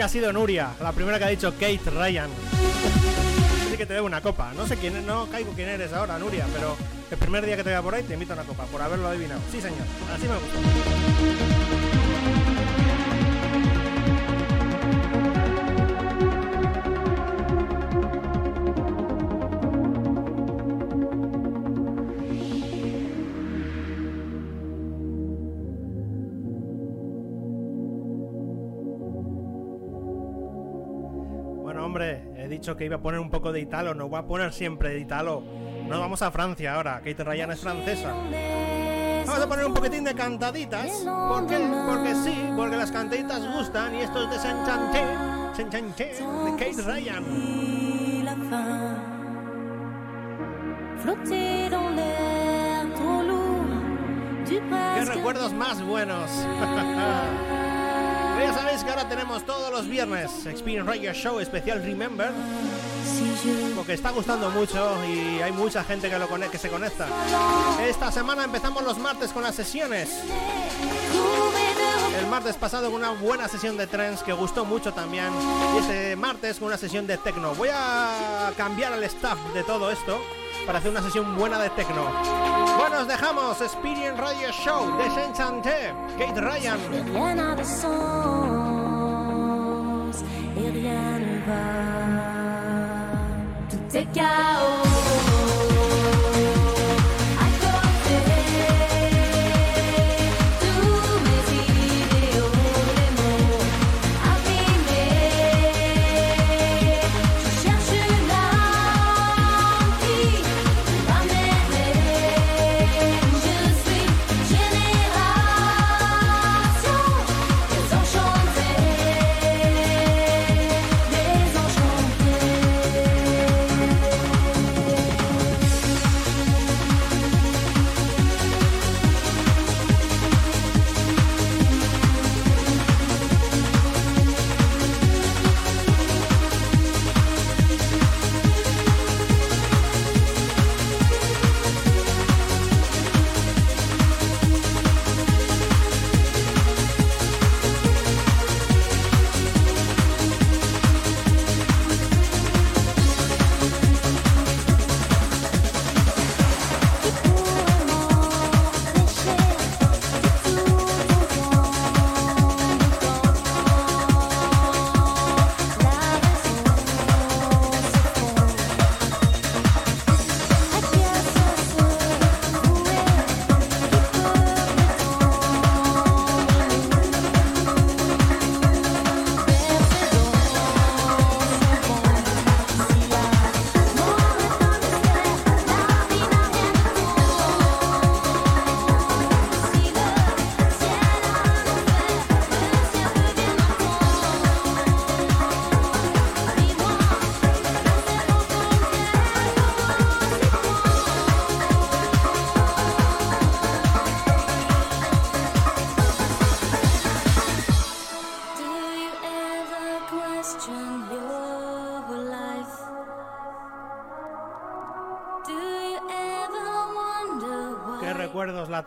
Que 0.00 0.04
ha 0.04 0.08
sido 0.08 0.32
Nuria, 0.32 0.70
la 0.80 0.92
primera 0.92 1.18
que 1.18 1.24
ha 1.24 1.28
dicho 1.28 1.52
Kate 1.52 1.90
Ryan. 1.90 2.30
Así 3.66 3.76
que 3.76 3.84
te 3.84 3.92
debo 3.92 4.06
una 4.06 4.22
copa. 4.22 4.50
No 4.54 4.66
sé 4.66 4.78
quién 4.78 5.04
no 5.04 5.26
caigo 5.26 5.52
quién 5.52 5.68
eres 5.68 5.92
ahora, 5.92 6.18
Nuria, 6.18 6.46
pero 6.54 6.74
el 7.10 7.18
primer 7.18 7.44
día 7.44 7.54
que 7.54 7.64
te 7.64 7.68
vea 7.68 7.82
por 7.82 7.94
ahí 7.94 8.02
te 8.02 8.14
invito 8.14 8.32
a 8.32 8.36
una 8.36 8.44
copa, 8.44 8.64
por 8.64 8.80
haberlo 8.80 9.08
adivinado. 9.08 9.42
Sí, 9.52 9.60
señor, 9.60 9.84
así 10.10 10.26
me 10.26 10.36
gusta. 10.36 11.89
Dicho 32.60 32.76
que 32.76 32.84
iba 32.84 32.96
a 32.96 33.00
poner 33.00 33.20
un 33.20 33.30
poco 33.30 33.52
de 33.52 33.60
Italo, 33.60 33.94
no 33.94 34.06
voy 34.08 34.18
a 34.18 34.26
poner 34.26 34.52
siempre 34.52 34.90
de 34.90 35.00
Italo. 35.00 35.42
Nos 35.88 35.98
vamos 35.98 36.20
a 36.20 36.30
Francia 36.30 36.74
ahora, 36.74 37.00
Kate 37.02 37.24
Ryan 37.24 37.52
es 37.52 37.60
francesa. 37.60 38.12
Vamos 39.26 39.42
a 39.42 39.48
poner 39.48 39.64
un 39.64 39.72
poquitín 39.72 40.04
de 40.04 40.14
cantaditas. 40.14 40.90
¿Por 40.90 41.46
qué? 41.46 41.56
Porque 41.86 42.14
sí, 42.16 42.50
porque 42.54 42.76
las 42.76 42.92
cantaditas 42.92 43.40
gustan 43.56 43.94
y 43.94 44.00
esto 44.00 44.24
es 44.24 44.30
de 44.30 44.38
Saint-Chanté, 44.38 45.04
Saint-Chanté, 45.56 46.04
de 46.04 46.50
Kate 46.58 46.82
Ryan. 46.82 47.24
¡Qué 54.96 55.04
recuerdos 55.06 55.54
más 55.54 55.82
buenos! 55.82 56.30
Pero 58.40 58.52
ya 58.52 58.58
sabéis 58.58 58.82
que 58.82 58.88
ahora 58.88 59.06
tenemos 59.06 59.44
todos 59.44 59.70
los 59.70 59.86
viernes 59.86 60.46
Experience 60.46 60.90
Radio 60.90 61.12
Show 61.12 61.40
especial 61.40 61.82
Remember, 61.82 62.32
porque 63.76 63.92
está 63.92 64.12
gustando 64.12 64.48
mucho 64.48 64.96
y 65.04 65.42
hay 65.42 65.52
mucha 65.52 65.84
gente 65.84 66.08
que, 66.08 66.18
lo 66.18 66.26
que 66.50 66.56
se 66.56 66.70
conecta. 66.70 67.06
Esta 67.86 68.10
semana 68.10 68.44
empezamos 68.44 68.82
los 68.82 68.96
martes 68.96 69.30
con 69.32 69.42
las 69.42 69.54
sesiones. 69.54 70.22
El 72.18 72.26
martes 72.28 72.56
pasado 72.56 72.90
con 72.90 73.00
una 73.00 73.10
buena 73.10 73.46
sesión 73.46 73.76
de 73.76 73.86
trends 73.86 74.22
que 74.22 74.32
gustó 74.32 74.64
mucho 74.64 74.94
también. 74.94 75.28
Y 75.74 75.78
este 75.80 76.16
martes 76.16 76.60
con 76.60 76.68
una 76.68 76.78
sesión 76.78 77.06
de 77.06 77.18
techno. 77.18 77.54
Voy 77.56 77.68
a 77.70 78.52
cambiar 78.56 78.94
el 78.94 79.02
staff 79.02 79.38
de 79.52 79.64
todo 79.64 79.90
esto 79.90 80.18
para 80.66 80.78
hacer 80.78 80.90
una 80.90 81.02
sesión 81.02 81.36
buena 81.36 81.58
de 81.58 81.70
techno. 81.70 82.04
Bueno, 82.78 83.00
os 83.00 83.06
dejamos 83.08 83.60
Experience 83.60 84.20
Radio 84.20 84.50
Show 84.52 84.96
de 84.98 85.10
Saint-Chanté, 85.10 85.94
Kate 86.18 86.40
Ryan. 86.40 86.78
rien 93.92 94.79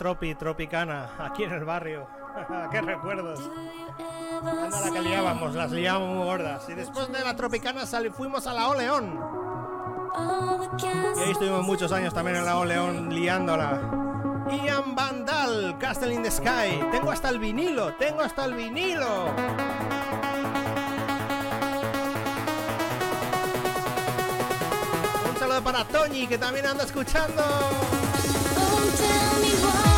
tropi 0.03 0.35
tropicana 0.35 1.11
aquí 1.17 1.43
en 1.45 1.53
el 1.53 1.63
barrio. 1.63 2.05
Qué 2.71 2.81
recuerdos. 2.81 3.39
Anda 4.45 4.81
la 4.81 4.91
que 4.91 4.99
liábamos, 5.01 5.55
las 5.55 5.71
liábamos 5.71 6.09
muy 6.17 6.25
gordas. 6.25 6.67
Y 6.67 6.73
después 6.73 7.09
de 7.09 7.23
la 7.23 7.33
tropicana 7.37 7.85
sali- 7.85 8.09
fuimos 8.09 8.45
a 8.45 8.53
la 8.53 8.67
Oleón. 8.67 9.17
Y 11.15 11.19
ahí 11.21 11.31
estuvimos 11.31 11.63
muchos 11.63 11.93
años 11.93 12.13
también 12.13 12.35
en 12.35 12.43
la 12.45 12.57
Oleón 12.57 13.15
liándola. 13.15 13.79
Ian 14.65 14.93
Vandal, 14.93 15.77
Castle 15.79 16.13
in 16.13 16.21
the 16.21 16.29
Sky. 16.31 16.83
Tengo 16.91 17.09
hasta 17.09 17.29
el 17.29 17.39
vinilo, 17.39 17.93
tengo 17.93 18.19
hasta 18.19 18.43
el 18.43 18.55
vinilo. 18.55 19.27
Un 25.31 25.39
saludo 25.39 25.61
para 25.63 25.85
Toñi, 25.85 26.27
que 26.27 26.37
también 26.37 26.65
anda 26.65 26.83
escuchando. 26.83 27.41
Tell 28.97 29.41
me 29.41 29.49
why 29.65 29.92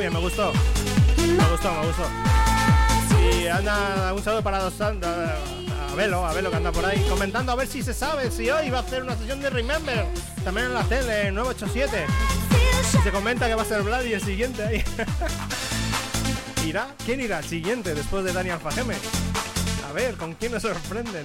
bien, 0.00 0.12
me 0.12 0.18
gustó. 0.20 0.52
Me 1.16 1.50
gustó, 1.50 1.72
me 1.72 1.86
gustó. 1.86 3.38
Y 3.38 3.46
anda 3.46 4.12
un 4.14 4.22
saludo 4.22 4.42
para 4.42 4.70
san- 4.70 5.00
a 5.04 5.94
Velo, 5.94 6.24
a 6.26 6.32
Velo 6.32 6.50
que 6.50 6.56
anda 6.56 6.72
por 6.72 6.84
ahí, 6.84 7.04
comentando 7.08 7.52
a 7.52 7.54
ver 7.54 7.66
si 7.68 7.82
se 7.82 7.92
sabe 7.92 8.30
si 8.30 8.48
hoy 8.50 8.70
va 8.70 8.78
a 8.78 8.82
hacer 8.82 9.02
una 9.02 9.16
sesión 9.16 9.40
de 9.40 9.50
Remember. 9.50 10.06
También 10.44 10.66
en 10.68 10.74
la 10.74 10.84
tele, 10.84 11.28
en 11.28 11.34
987. 11.34 12.06
Y 12.98 13.02
se 13.02 13.10
comenta 13.10 13.46
que 13.46 13.54
va 13.54 13.62
a 13.62 13.64
ser 13.66 13.82
Vlad 13.82 14.04
y 14.04 14.14
el 14.14 14.22
siguiente 14.22 14.62
ahí. 14.64 14.84
¿Irá? 16.66 16.88
¿Quién 17.04 17.20
irá? 17.20 17.38
El 17.38 17.44
siguiente, 17.44 17.94
después 17.94 18.24
de 18.24 18.32
Dani 18.32 18.50
Alfajeme. 18.50 18.94
A 19.88 19.92
ver, 19.92 20.14
¿con 20.16 20.34
quién 20.34 20.52
nos 20.52 20.62
sorprenden? 20.62 21.24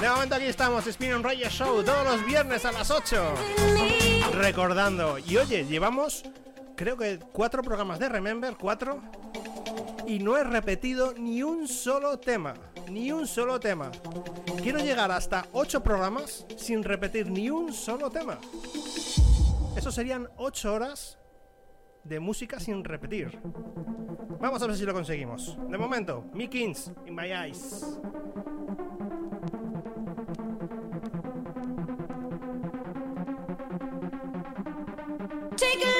De 0.00 0.08
momento 0.08 0.34
aquí 0.34 0.46
estamos, 0.46 0.86
Spin 0.86 1.12
on 1.14 1.22
Radio 1.22 1.48
Show, 1.48 1.82
todos 1.84 2.04
los 2.04 2.24
viernes 2.26 2.64
a 2.64 2.72
las 2.72 2.90
8. 2.90 3.34
Recordando. 4.42 5.18
Y 5.18 5.36
oye, 5.36 5.64
llevamos, 5.66 6.24
creo 6.74 6.96
que 6.96 7.20
cuatro 7.32 7.62
programas 7.62 8.00
de 8.00 8.08
Remember, 8.08 8.56
cuatro. 8.56 9.00
Y 10.04 10.18
no 10.18 10.36
he 10.36 10.42
repetido 10.42 11.14
ni 11.14 11.44
un 11.44 11.68
solo 11.68 12.18
tema. 12.18 12.54
Ni 12.90 13.12
un 13.12 13.28
solo 13.28 13.60
tema. 13.60 13.92
Quiero 14.60 14.80
llegar 14.80 15.12
hasta 15.12 15.46
ocho 15.52 15.80
programas 15.80 16.44
sin 16.56 16.82
repetir 16.82 17.30
ni 17.30 17.50
un 17.50 17.72
solo 17.72 18.10
tema. 18.10 18.38
Eso 19.76 19.92
serían 19.92 20.28
ocho 20.36 20.74
horas 20.74 21.18
de 22.02 22.18
música 22.18 22.58
sin 22.58 22.82
repetir. 22.82 23.38
Vamos 24.40 24.60
a 24.60 24.66
ver 24.66 24.76
si 24.76 24.84
lo 24.84 24.92
conseguimos. 24.92 25.56
De 25.70 25.78
momento, 25.78 26.24
Mi 26.34 26.48
Kings 26.48 26.90
in 27.06 27.14
My 27.14 27.30
Eyes. 27.30 27.96
Take 35.62 35.84
a 35.84 35.91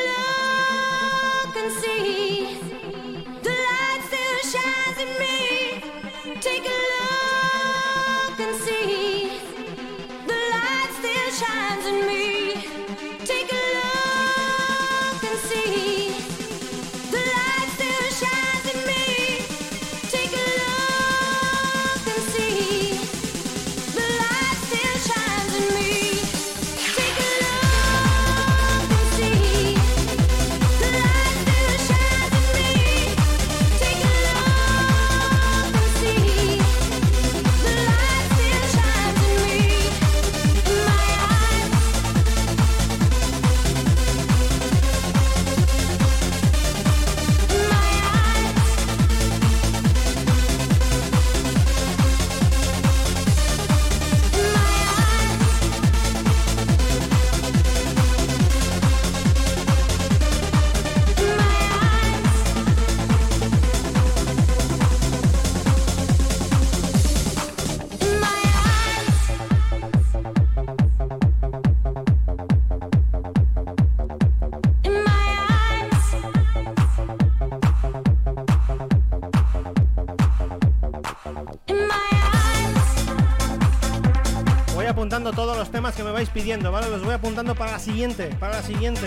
vais 86.23 86.31
pidiendo, 86.31 86.71
¿vale? 86.71 86.89
Los 86.89 87.03
voy 87.03 87.15
apuntando 87.15 87.57
para 87.57 87.73
la 87.73 87.79
siguiente, 87.81 88.27
para 88.39 88.57
la 88.57 88.63
siguiente. 88.63 89.01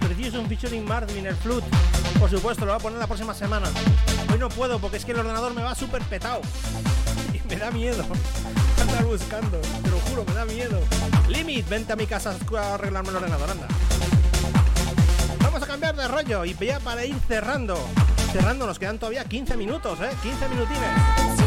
Precision 0.00 0.46
featuring 0.46 0.82
Marvin, 0.86 1.26
el 1.26 1.36
flute. 1.36 1.66
Por 2.18 2.30
supuesto, 2.30 2.64
lo 2.64 2.72
voy 2.72 2.80
a 2.80 2.82
poner 2.82 2.98
la 2.98 3.06
próxima 3.06 3.34
semana. 3.34 3.68
Hoy 4.32 4.38
no 4.38 4.48
puedo 4.48 4.78
porque 4.78 4.96
es 4.96 5.04
que 5.04 5.12
el 5.12 5.18
ordenador 5.18 5.52
me 5.52 5.62
va 5.62 5.74
súper 5.74 6.02
petado. 6.02 6.40
Y 7.34 7.48
me 7.48 7.56
da 7.56 7.70
miedo. 7.70 8.02
Andar 8.80 9.06
rascando. 9.06 9.58
Te 9.58 9.90
lo 9.90 9.98
juro, 10.00 10.24
me 10.26 10.32
da 10.32 10.46
miedo. 10.46 10.80
Limit, 11.28 11.68
vente 11.68 11.92
a 11.92 11.96
mi 11.96 12.06
casa 12.06 12.34
a 12.56 12.74
arreglarme 12.74 13.10
el 13.10 13.16
ordenador, 13.16 13.50
anda. 13.50 13.68
Vamos 15.40 15.62
a 15.62 15.66
cambiar 15.66 15.94
de 15.96 16.08
rollo 16.08 16.46
y 16.46 16.54
ya 16.54 16.80
para 16.80 17.04
ir 17.04 17.16
cerrando. 17.28 17.76
Cerrando, 18.32 18.66
nos 18.66 18.78
quedan 18.78 18.98
todavía 18.98 19.24
15 19.24 19.56
minutos, 19.58 19.98
¿eh? 20.00 20.10
15 20.22 20.48
minutines. 20.48 21.43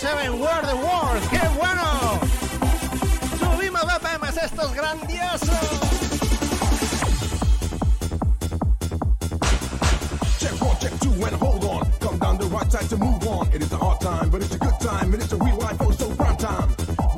7 0.00 0.40
Where 0.40 0.62
the 0.62 0.76
World. 0.76 1.28
¡Qué 1.28 1.40
bueno! 1.58 2.18
Subimos 3.38 3.82
BPMs 3.82 4.36
estos 4.38 4.72
grandiosos. 4.72 5.89
Down 12.70 12.88
the 12.88 12.88
right 12.88 12.88
side 12.88 12.88
to 12.90 12.96
move 12.96 13.28
on. 13.28 13.52
It 13.52 13.62
is 13.62 13.72
a 13.72 13.76
hard 13.76 14.00
time, 14.00 14.30
but 14.30 14.42
it's 14.42 14.54
a 14.54 14.58
good 14.58 14.78
time, 14.80 15.12
and 15.12 15.22
it's 15.22 15.32
a 15.32 15.36
real 15.36 15.56
life, 15.56 15.76
oh 15.80 15.90
so 15.90 16.14
prime 16.14 16.36
time. 16.36 16.68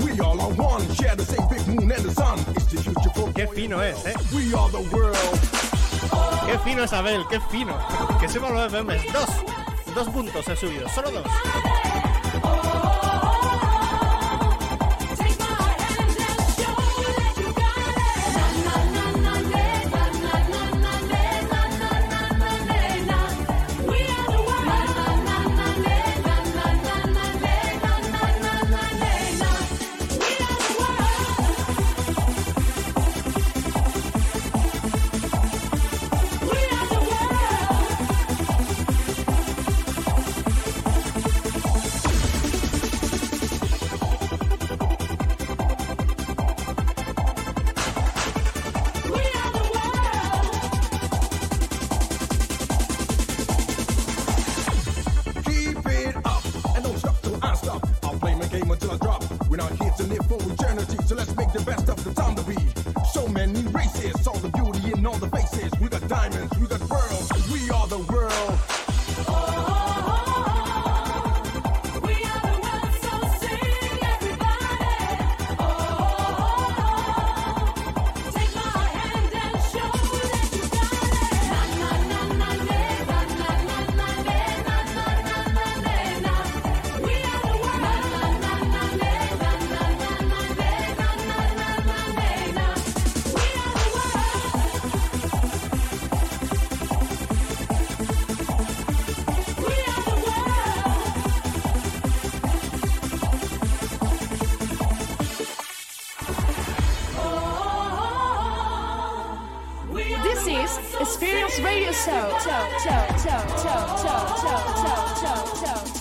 We 0.01 0.19
all 0.21 0.41
are 0.41 0.53
one, 0.55 0.83
share 0.95 1.17
the 1.17 1.25
same 1.25 1.49
big 1.49 1.67
moon 1.69 1.91
and 1.91 2.05
the 2.05 2.11
sun. 2.13 2.39
It's 2.57 2.67
the 2.67 2.83
future 2.83 3.11
for 3.15 3.33
Qué 3.33 3.47
fino 3.49 3.81
es, 3.81 4.05
¿eh? 4.07 4.15
We 4.35 4.55
are 4.55 4.71
the 4.71 4.83
world. 4.95 5.17
Qué 6.47 6.59
fino 6.65 6.83
es 6.83 6.93
Abel, 6.93 7.25
qué 7.29 7.41
fino. 7.51 7.75
Que 8.21 8.29
sepa 8.29 8.51
los 8.51 8.73
BPM. 8.73 9.13
Dos. 9.13 9.95
Dos 9.95 10.09
puntos 10.09 10.49
he 10.49 10.57
subido, 10.57 10.89
solo 10.89 11.11
dos. 11.11 11.27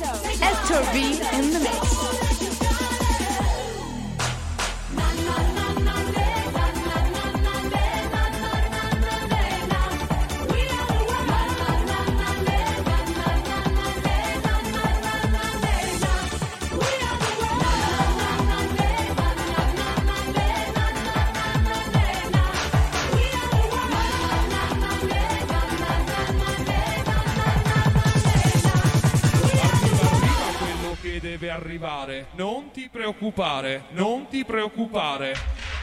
Esther 0.03 0.81
B 0.91 1.21
in 1.37 1.53
the 1.53 1.60
Non 32.41 32.71
ti 32.71 32.89
preoccupare, 32.91 33.83
non 33.91 34.25
ti 34.27 34.43
preoccupare. 34.43 35.35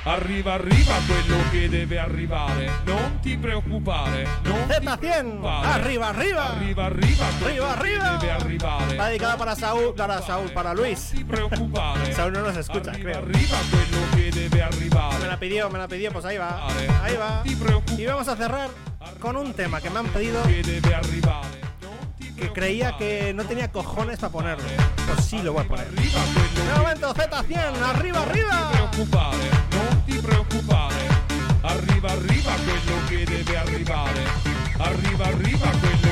Arriva, 0.03 0.55
arriva 0.55 0.95
quello 1.07 1.37
che 1.53 1.69
deve 1.69 2.01
arrivare. 2.01 2.69
Non 2.85 3.21
ti 3.21 3.37
preoccupare, 3.39 4.27
non 4.43 4.67
ti 4.67 4.75
Z100. 4.75 4.99
preoccupare. 4.99 5.67
Arriba, 5.69 6.07
arriba. 6.09 6.57
Quello 6.59 6.83
Arriba, 6.83 7.29
che 7.39 7.63
arriba. 7.63 8.17
debe 8.19 8.31
arrivare. 8.33 8.97
Va 8.97 9.07
dedicada 9.07 9.37
para 9.37 9.55
Saúl, 9.55 9.95
para 9.95 10.21
Saúl, 10.21 10.51
para 10.51 10.75
Luis. 10.75 11.13
Preoccupare. 11.29 12.13
Saúl 12.19 12.33
no 12.33 12.41
nos 12.41 12.57
escucha, 12.57 12.91
arriva, 12.91 13.13
creo. 13.13 13.23
quello 13.23 14.01
che 14.17 14.31
debe 14.33 14.61
arrivare. 14.61 15.19
Me 15.21 15.27
la 15.29 15.37
pidió, 15.39 15.71
me 15.71 15.79
la 15.79 15.87
pidió, 15.87 16.11
pues 16.11 16.25
ahí 16.25 16.39
va. 16.39 16.67
Ahí 17.05 17.15
va. 17.17 17.45
Y 17.97 18.05
vamos 18.05 18.27
a 18.27 18.35
cerrar 18.35 18.69
con 19.21 19.37
un 19.37 19.55
tema 19.55 19.81
que 19.81 19.91
me 19.91 20.01
han 20.01 20.09
pedido 20.09 20.43
arrivare. 20.43 21.69
Que 22.37 22.53
creía 22.53 22.97
que 22.97 23.33
no 23.35 23.45
tenía 23.45 23.71
cojones 23.73 24.21
para 24.21 24.31
ponerlo. 24.33 24.65
Pues 25.13 25.25
sí, 25.25 25.43
lo 25.43 25.53
voy 25.55 25.65
a 25.65 25.69
poner. 25.69 25.89
De 26.69 26.75
momento, 26.75 27.15
Z100, 27.15 27.83
arriba, 27.83 28.21
arriba. 28.21 28.69
preoccupare, 28.73 29.49
non 29.71 30.03
ti 30.05 30.19
preoccupare. 30.19 31.07
Arriva, 31.63 32.11
arriva 32.11 32.53
quello 32.63 33.07
che 33.09 33.25
deve 33.25 33.57
arrivare. 33.57 34.23
Arriva, 34.77 35.25
arriva 35.25 35.71
quello 35.81 36.08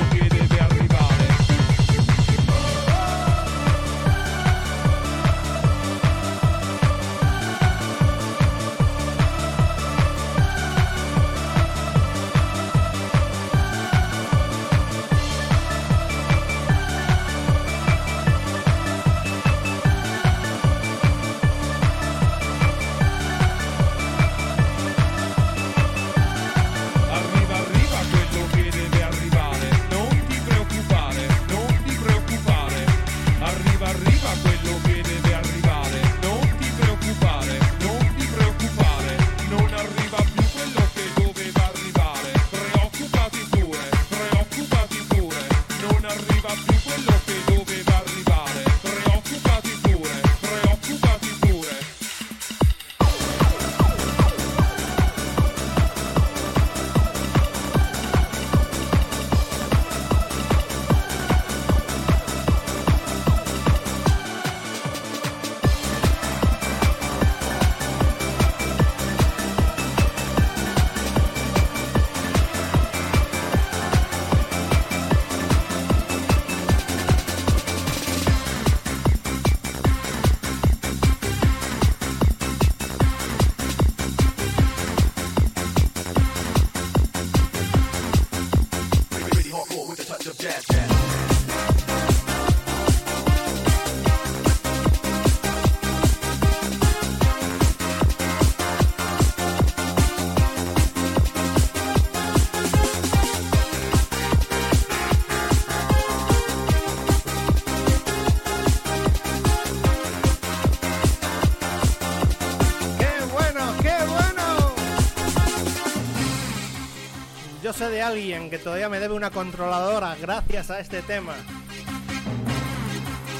sé 117.76 117.90
de 117.90 118.00
alguien 118.00 118.48
que 118.48 118.58
todavía 118.58 118.88
me 118.88 118.98
debe 118.98 119.12
una 119.12 119.30
controladora 119.30 120.16
gracias 120.18 120.70
a 120.70 120.80
este 120.80 121.02
tema. 121.02 121.34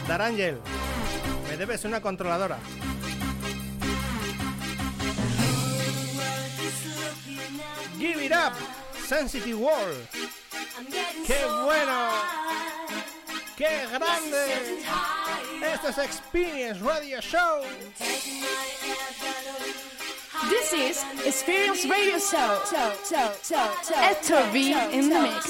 Darangel, 0.07 0.61
me 1.49 1.57
debes 1.57 1.87
una 1.87 2.03
controladora. 2.03 2.59
Give 7.99 8.27
it 8.27 8.33
up, 8.33 8.53
Sensitive 9.09 9.55
World. 9.55 10.07
¡Qué 11.27 11.45
bueno! 11.65 12.11
¡Qué 13.57 13.87
grande! 13.91 14.83
Esto 15.73 15.89
es 15.89 15.99
Experience 15.99 16.85
Radio 16.85 17.23
Show. 17.23 17.63
This 20.49 20.73
is 20.73 21.05
Experience 21.25 21.85
Radio 21.87 22.19
Show. 22.19 22.63
Hector 23.95 24.43
V 24.53 24.73
in 24.93 25.11
the 25.11 25.21
mix. 25.21 25.49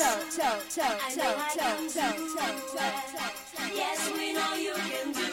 Yes, 3.74 4.10
we 4.16 4.32
know 4.32 4.54
you 4.54 4.72
can 4.72 5.12
do 5.12 5.30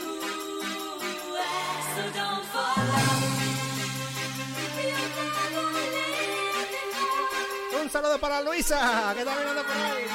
it, 1.40 1.48
so 1.96 2.04
don't 2.14 2.46
fall. 2.52 2.76
Un 7.82 7.90
saludo 7.90 8.20
para 8.20 8.42
Luisa, 8.42 9.14
que 9.16 9.24
también 9.26 9.48
anda 9.50 9.64
por 9.64 9.76
ahí. 9.76 10.06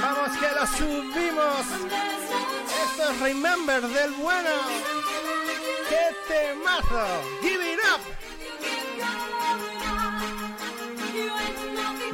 Vamos 0.00 0.36
que 0.38 0.48
lo 0.58 0.66
subimos. 0.66 1.66
Esto 2.84 3.02
es 3.10 3.20
Remember 3.20 3.80
del 3.82 4.10
bueno. 4.12 4.50
¡Qué 6.72 6.78
temazo! 6.88 7.04
¡Give 7.42 7.72
it 7.72 7.80
up! 7.80 8.00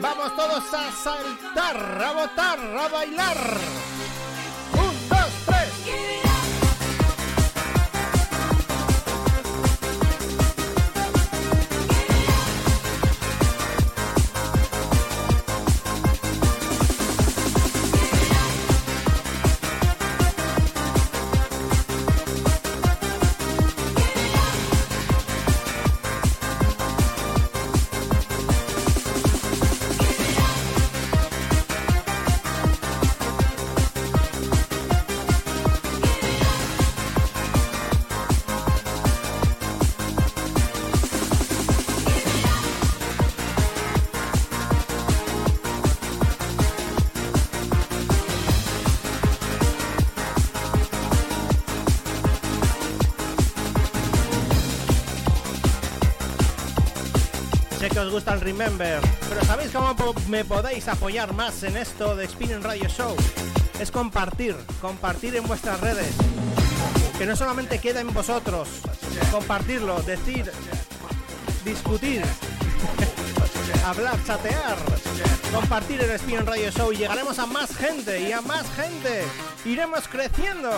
Vamos 0.00 0.36
todos 0.36 0.74
a 0.74 0.92
saltar, 0.92 2.02
a 2.02 2.12
botar, 2.12 2.58
a 2.58 2.88
bailar. 2.88 3.77
El 58.32 58.40
Remember, 58.42 59.00
pero 59.26 59.42
¿sabéis 59.44 59.70
cómo 59.70 59.94
me 60.28 60.44
podéis 60.44 60.86
apoyar 60.86 61.32
más 61.32 61.62
en 61.62 61.78
esto 61.78 62.14
de 62.14 62.28
Spinning 62.28 62.62
Radio 62.62 62.86
Show? 62.86 63.16
Es 63.80 63.90
compartir, 63.90 64.54
compartir 64.82 65.34
en 65.36 65.46
vuestras 65.46 65.80
redes. 65.80 66.14
Que 67.16 67.24
no 67.24 67.34
solamente 67.36 67.78
queda 67.78 68.00
en 68.00 68.12
vosotros, 68.12 68.68
compartirlo, 69.32 70.02
decir, 70.02 70.50
discutir, 71.64 72.22
hablar, 73.86 74.22
chatear, 74.26 74.76
compartir 75.54 76.02
el 76.02 76.18
Spinning 76.18 76.44
Radio 76.44 76.70
Show 76.70 76.92
y 76.92 76.96
llegaremos 76.96 77.38
a 77.38 77.46
más 77.46 77.74
gente 77.74 78.20
y 78.20 78.32
a 78.32 78.42
más 78.42 78.66
gente. 78.76 79.24
Iremos 79.68 80.08
creciendo. 80.08 80.70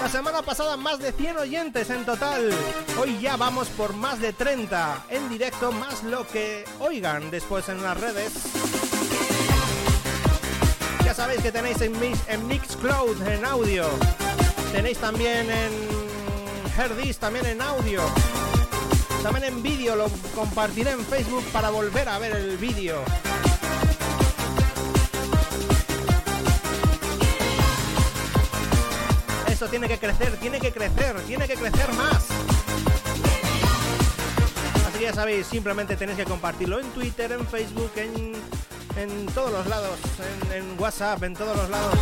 La 0.00 0.08
semana 0.08 0.40
pasada 0.40 0.76
más 0.76 1.00
de 1.00 1.10
100 1.10 1.38
oyentes 1.38 1.90
en 1.90 2.04
total. 2.04 2.48
Hoy 2.96 3.18
ya 3.20 3.36
vamos 3.36 3.66
por 3.70 3.92
más 3.92 4.20
de 4.20 4.32
30 4.32 5.06
en 5.10 5.28
directo, 5.28 5.72
más 5.72 6.04
lo 6.04 6.24
que 6.28 6.64
oigan 6.78 7.28
después 7.32 7.68
en 7.68 7.82
las 7.82 8.00
redes. 8.00 8.32
Ya 11.04 11.12
sabéis 11.12 11.40
que 11.42 11.50
tenéis 11.50 11.80
en, 11.80 11.98
Mix, 11.98 12.20
en 12.28 12.46
Mixcloud 12.46 13.20
en 13.26 13.44
audio. 13.44 13.84
Tenéis 14.70 14.98
también 14.98 15.50
en 15.50 15.72
Herdis, 16.78 17.18
también 17.18 17.46
en 17.46 17.60
audio. 17.60 18.00
También 19.24 19.46
en 19.46 19.60
vídeo, 19.60 19.96
lo 19.96 20.06
compartiré 20.36 20.92
en 20.92 21.04
Facebook 21.04 21.44
para 21.52 21.70
volver 21.70 22.08
a 22.08 22.20
ver 22.20 22.36
el 22.36 22.56
vídeo. 22.58 23.02
Tiene 29.70 29.88
que 29.88 29.98
crecer, 29.98 30.36
tiene 30.36 30.60
que 30.60 30.72
crecer, 30.72 31.16
tiene 31.26 31.46
que 31.46 31.54
crecer 31.54 31.92
más. 31.94 32.28
Así 34.86 34.98
que 34.98 35.04
ya 35.04 35.12
sabéis, 35.12 35.46
simplemente 35.46 35.96
tenéis 35.96 36.18
que 36.18 36.24
compartirlo 36.24 36.78
en 36.78 36.88
Twitter, 36.90 37.32
en 37.32 37.46
Facebook, 37.46 37.90
en, 37.96 38.32
en 38.96 39.26
todos 39.26 39.50
los 39.50 39.66
lados, 39.66 39.98
en 40.54 40.80
WhatsApp, 40.80 41.22
en 41.24 41.34
todos 41.34 41.56
los 41.56 41.68
lados. 41.68 41.98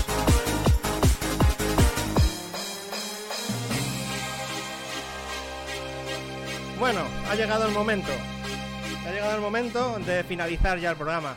Bueno, 6.79 7.01
ha 7.31 7.35
llegado 7.35 7.67
el 7.67 7.73
momento. 7.73 8.13
Ha 9.07 9.11
llegado 9.11 9.35
el 9.35 9.41
momento 9.41 9.99
de 10.01 10.23
finalizar 10.23 10.79
ya 10.79 10.91
el 10.91 10.97
programa. 10.97 11.35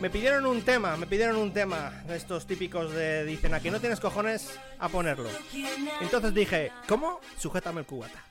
Me 0.00 0.10
pidieron 0.10 0.46
un 0.46 0.62
tema, 0.62 0.96
me 0.96 1.06
pidieron 1.06 1.36
un 1.36 1.52
tema 1.52 1.90
de 2.06 2.16
estos 2.16 2.46
típicos 2.46 2.92
de 2.92 3.24
dicen 3.24 3.52
aquí 3.52 3.68
no 3.70 3.80
tienes 3.80 3.98
cojones 3.98 4.58
a 4.78 4.88
ponerlo. 4.88 5.28
Entonces 6.00 6.32
dije, 6.32 6.70
¿cómo? 6.86 7.20
Sujétame 7.36 7.80
el 7.80 7.86
cubata. 7.86 8.22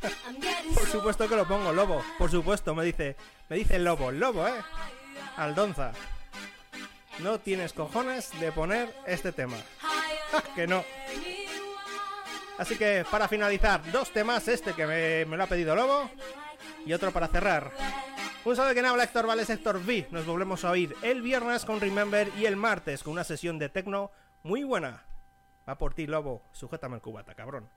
Por 0.74 0.86
supuesto 0.86 1.28
que 1.28 1.36
lo 1.36 1.46
pongo, 1.46 1.72
lobo. 1.72 2.02
Por 2.18 2.30
supuesto, 2.30 2.74
me 2.74 2.84
dice, 2.84 3.16
me 3.50 3.56
dice 3.56 3.78
lobo, 3.78 4.10
lobo, 4.10 4.48
eh. 4.48 4.62
Aldonza. 5.36 5.92
No 7.18 7.38
tienes 7.38 7.74
cojones 7.74 8.30
de 8.40 8.50
poner 8.50 8.94
este 9.06 9.32
tema. 9.32 9.58
que 10.54 10.66
no. 10.66 10.82
Así 12.56 12.76
que 12.76 13.04
para 13.10 13.28
finalizar, 13.28 13.90
dos 13.92 14.10
temas, 14.10 14.48
este 14.48 14.72
que 14.72 14.86
me, 14.86 15.24
me 15.26 15.36
lo 15.36 15.44
ha 15.44 15.46
pedido 15.46 15.74
Lobo 15.74 16.10
y 16.84 16.92
otro 16.92 17.10
para 17.10 17.28
cerrar. 17.28 17.72
Un 18.42 18.56
saludo 18.56 18.68
de 18.70 18.74
quien 18.74 18.86
habla 18.86 19.04
Héctor 19.04 19.26
Vales, 19.26 19.50
Héctor 19.50 19.76
V. 19.76 20.08
Nos 20.10 20.24
volvemos 20.24 20.64
a 20.64 20.70
oír 20.70 20.96
el 21.02 21.20
viernes 21.20 21.66
con 21.66 21.78
Remember 21.78 22.32
y 22.38 22.46
el 22.46 22.56
martes 22.56 23.02
con 23.02 23.12
una 23.12 23.22
sesión 23.22 23.58
de 23.58 23.68
techno 23.68 24.10
muy 24.42 24.64
buena. 24.64 25.04
Va 25.68 25.76
por 25.76 25.92
ti, 25.92 26.06
Lobo. 26.06 26.40
Sujétame 26.52 26.96
el 26.96 27.02
cubata, 27.02 27.34
cabrón. 27.34 27.68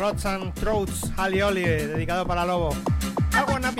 Rods 0.00 0.24
and 0.24 0.54
Throats, 0.54 1.12
Ali 1.18 1.42
Oli, 1.42 1.62
dedicado 1.62 2.26
para 2.26 2.46
Lobo. 2.46 2.74
I 3.34 3.44
wanna 3.46 3.70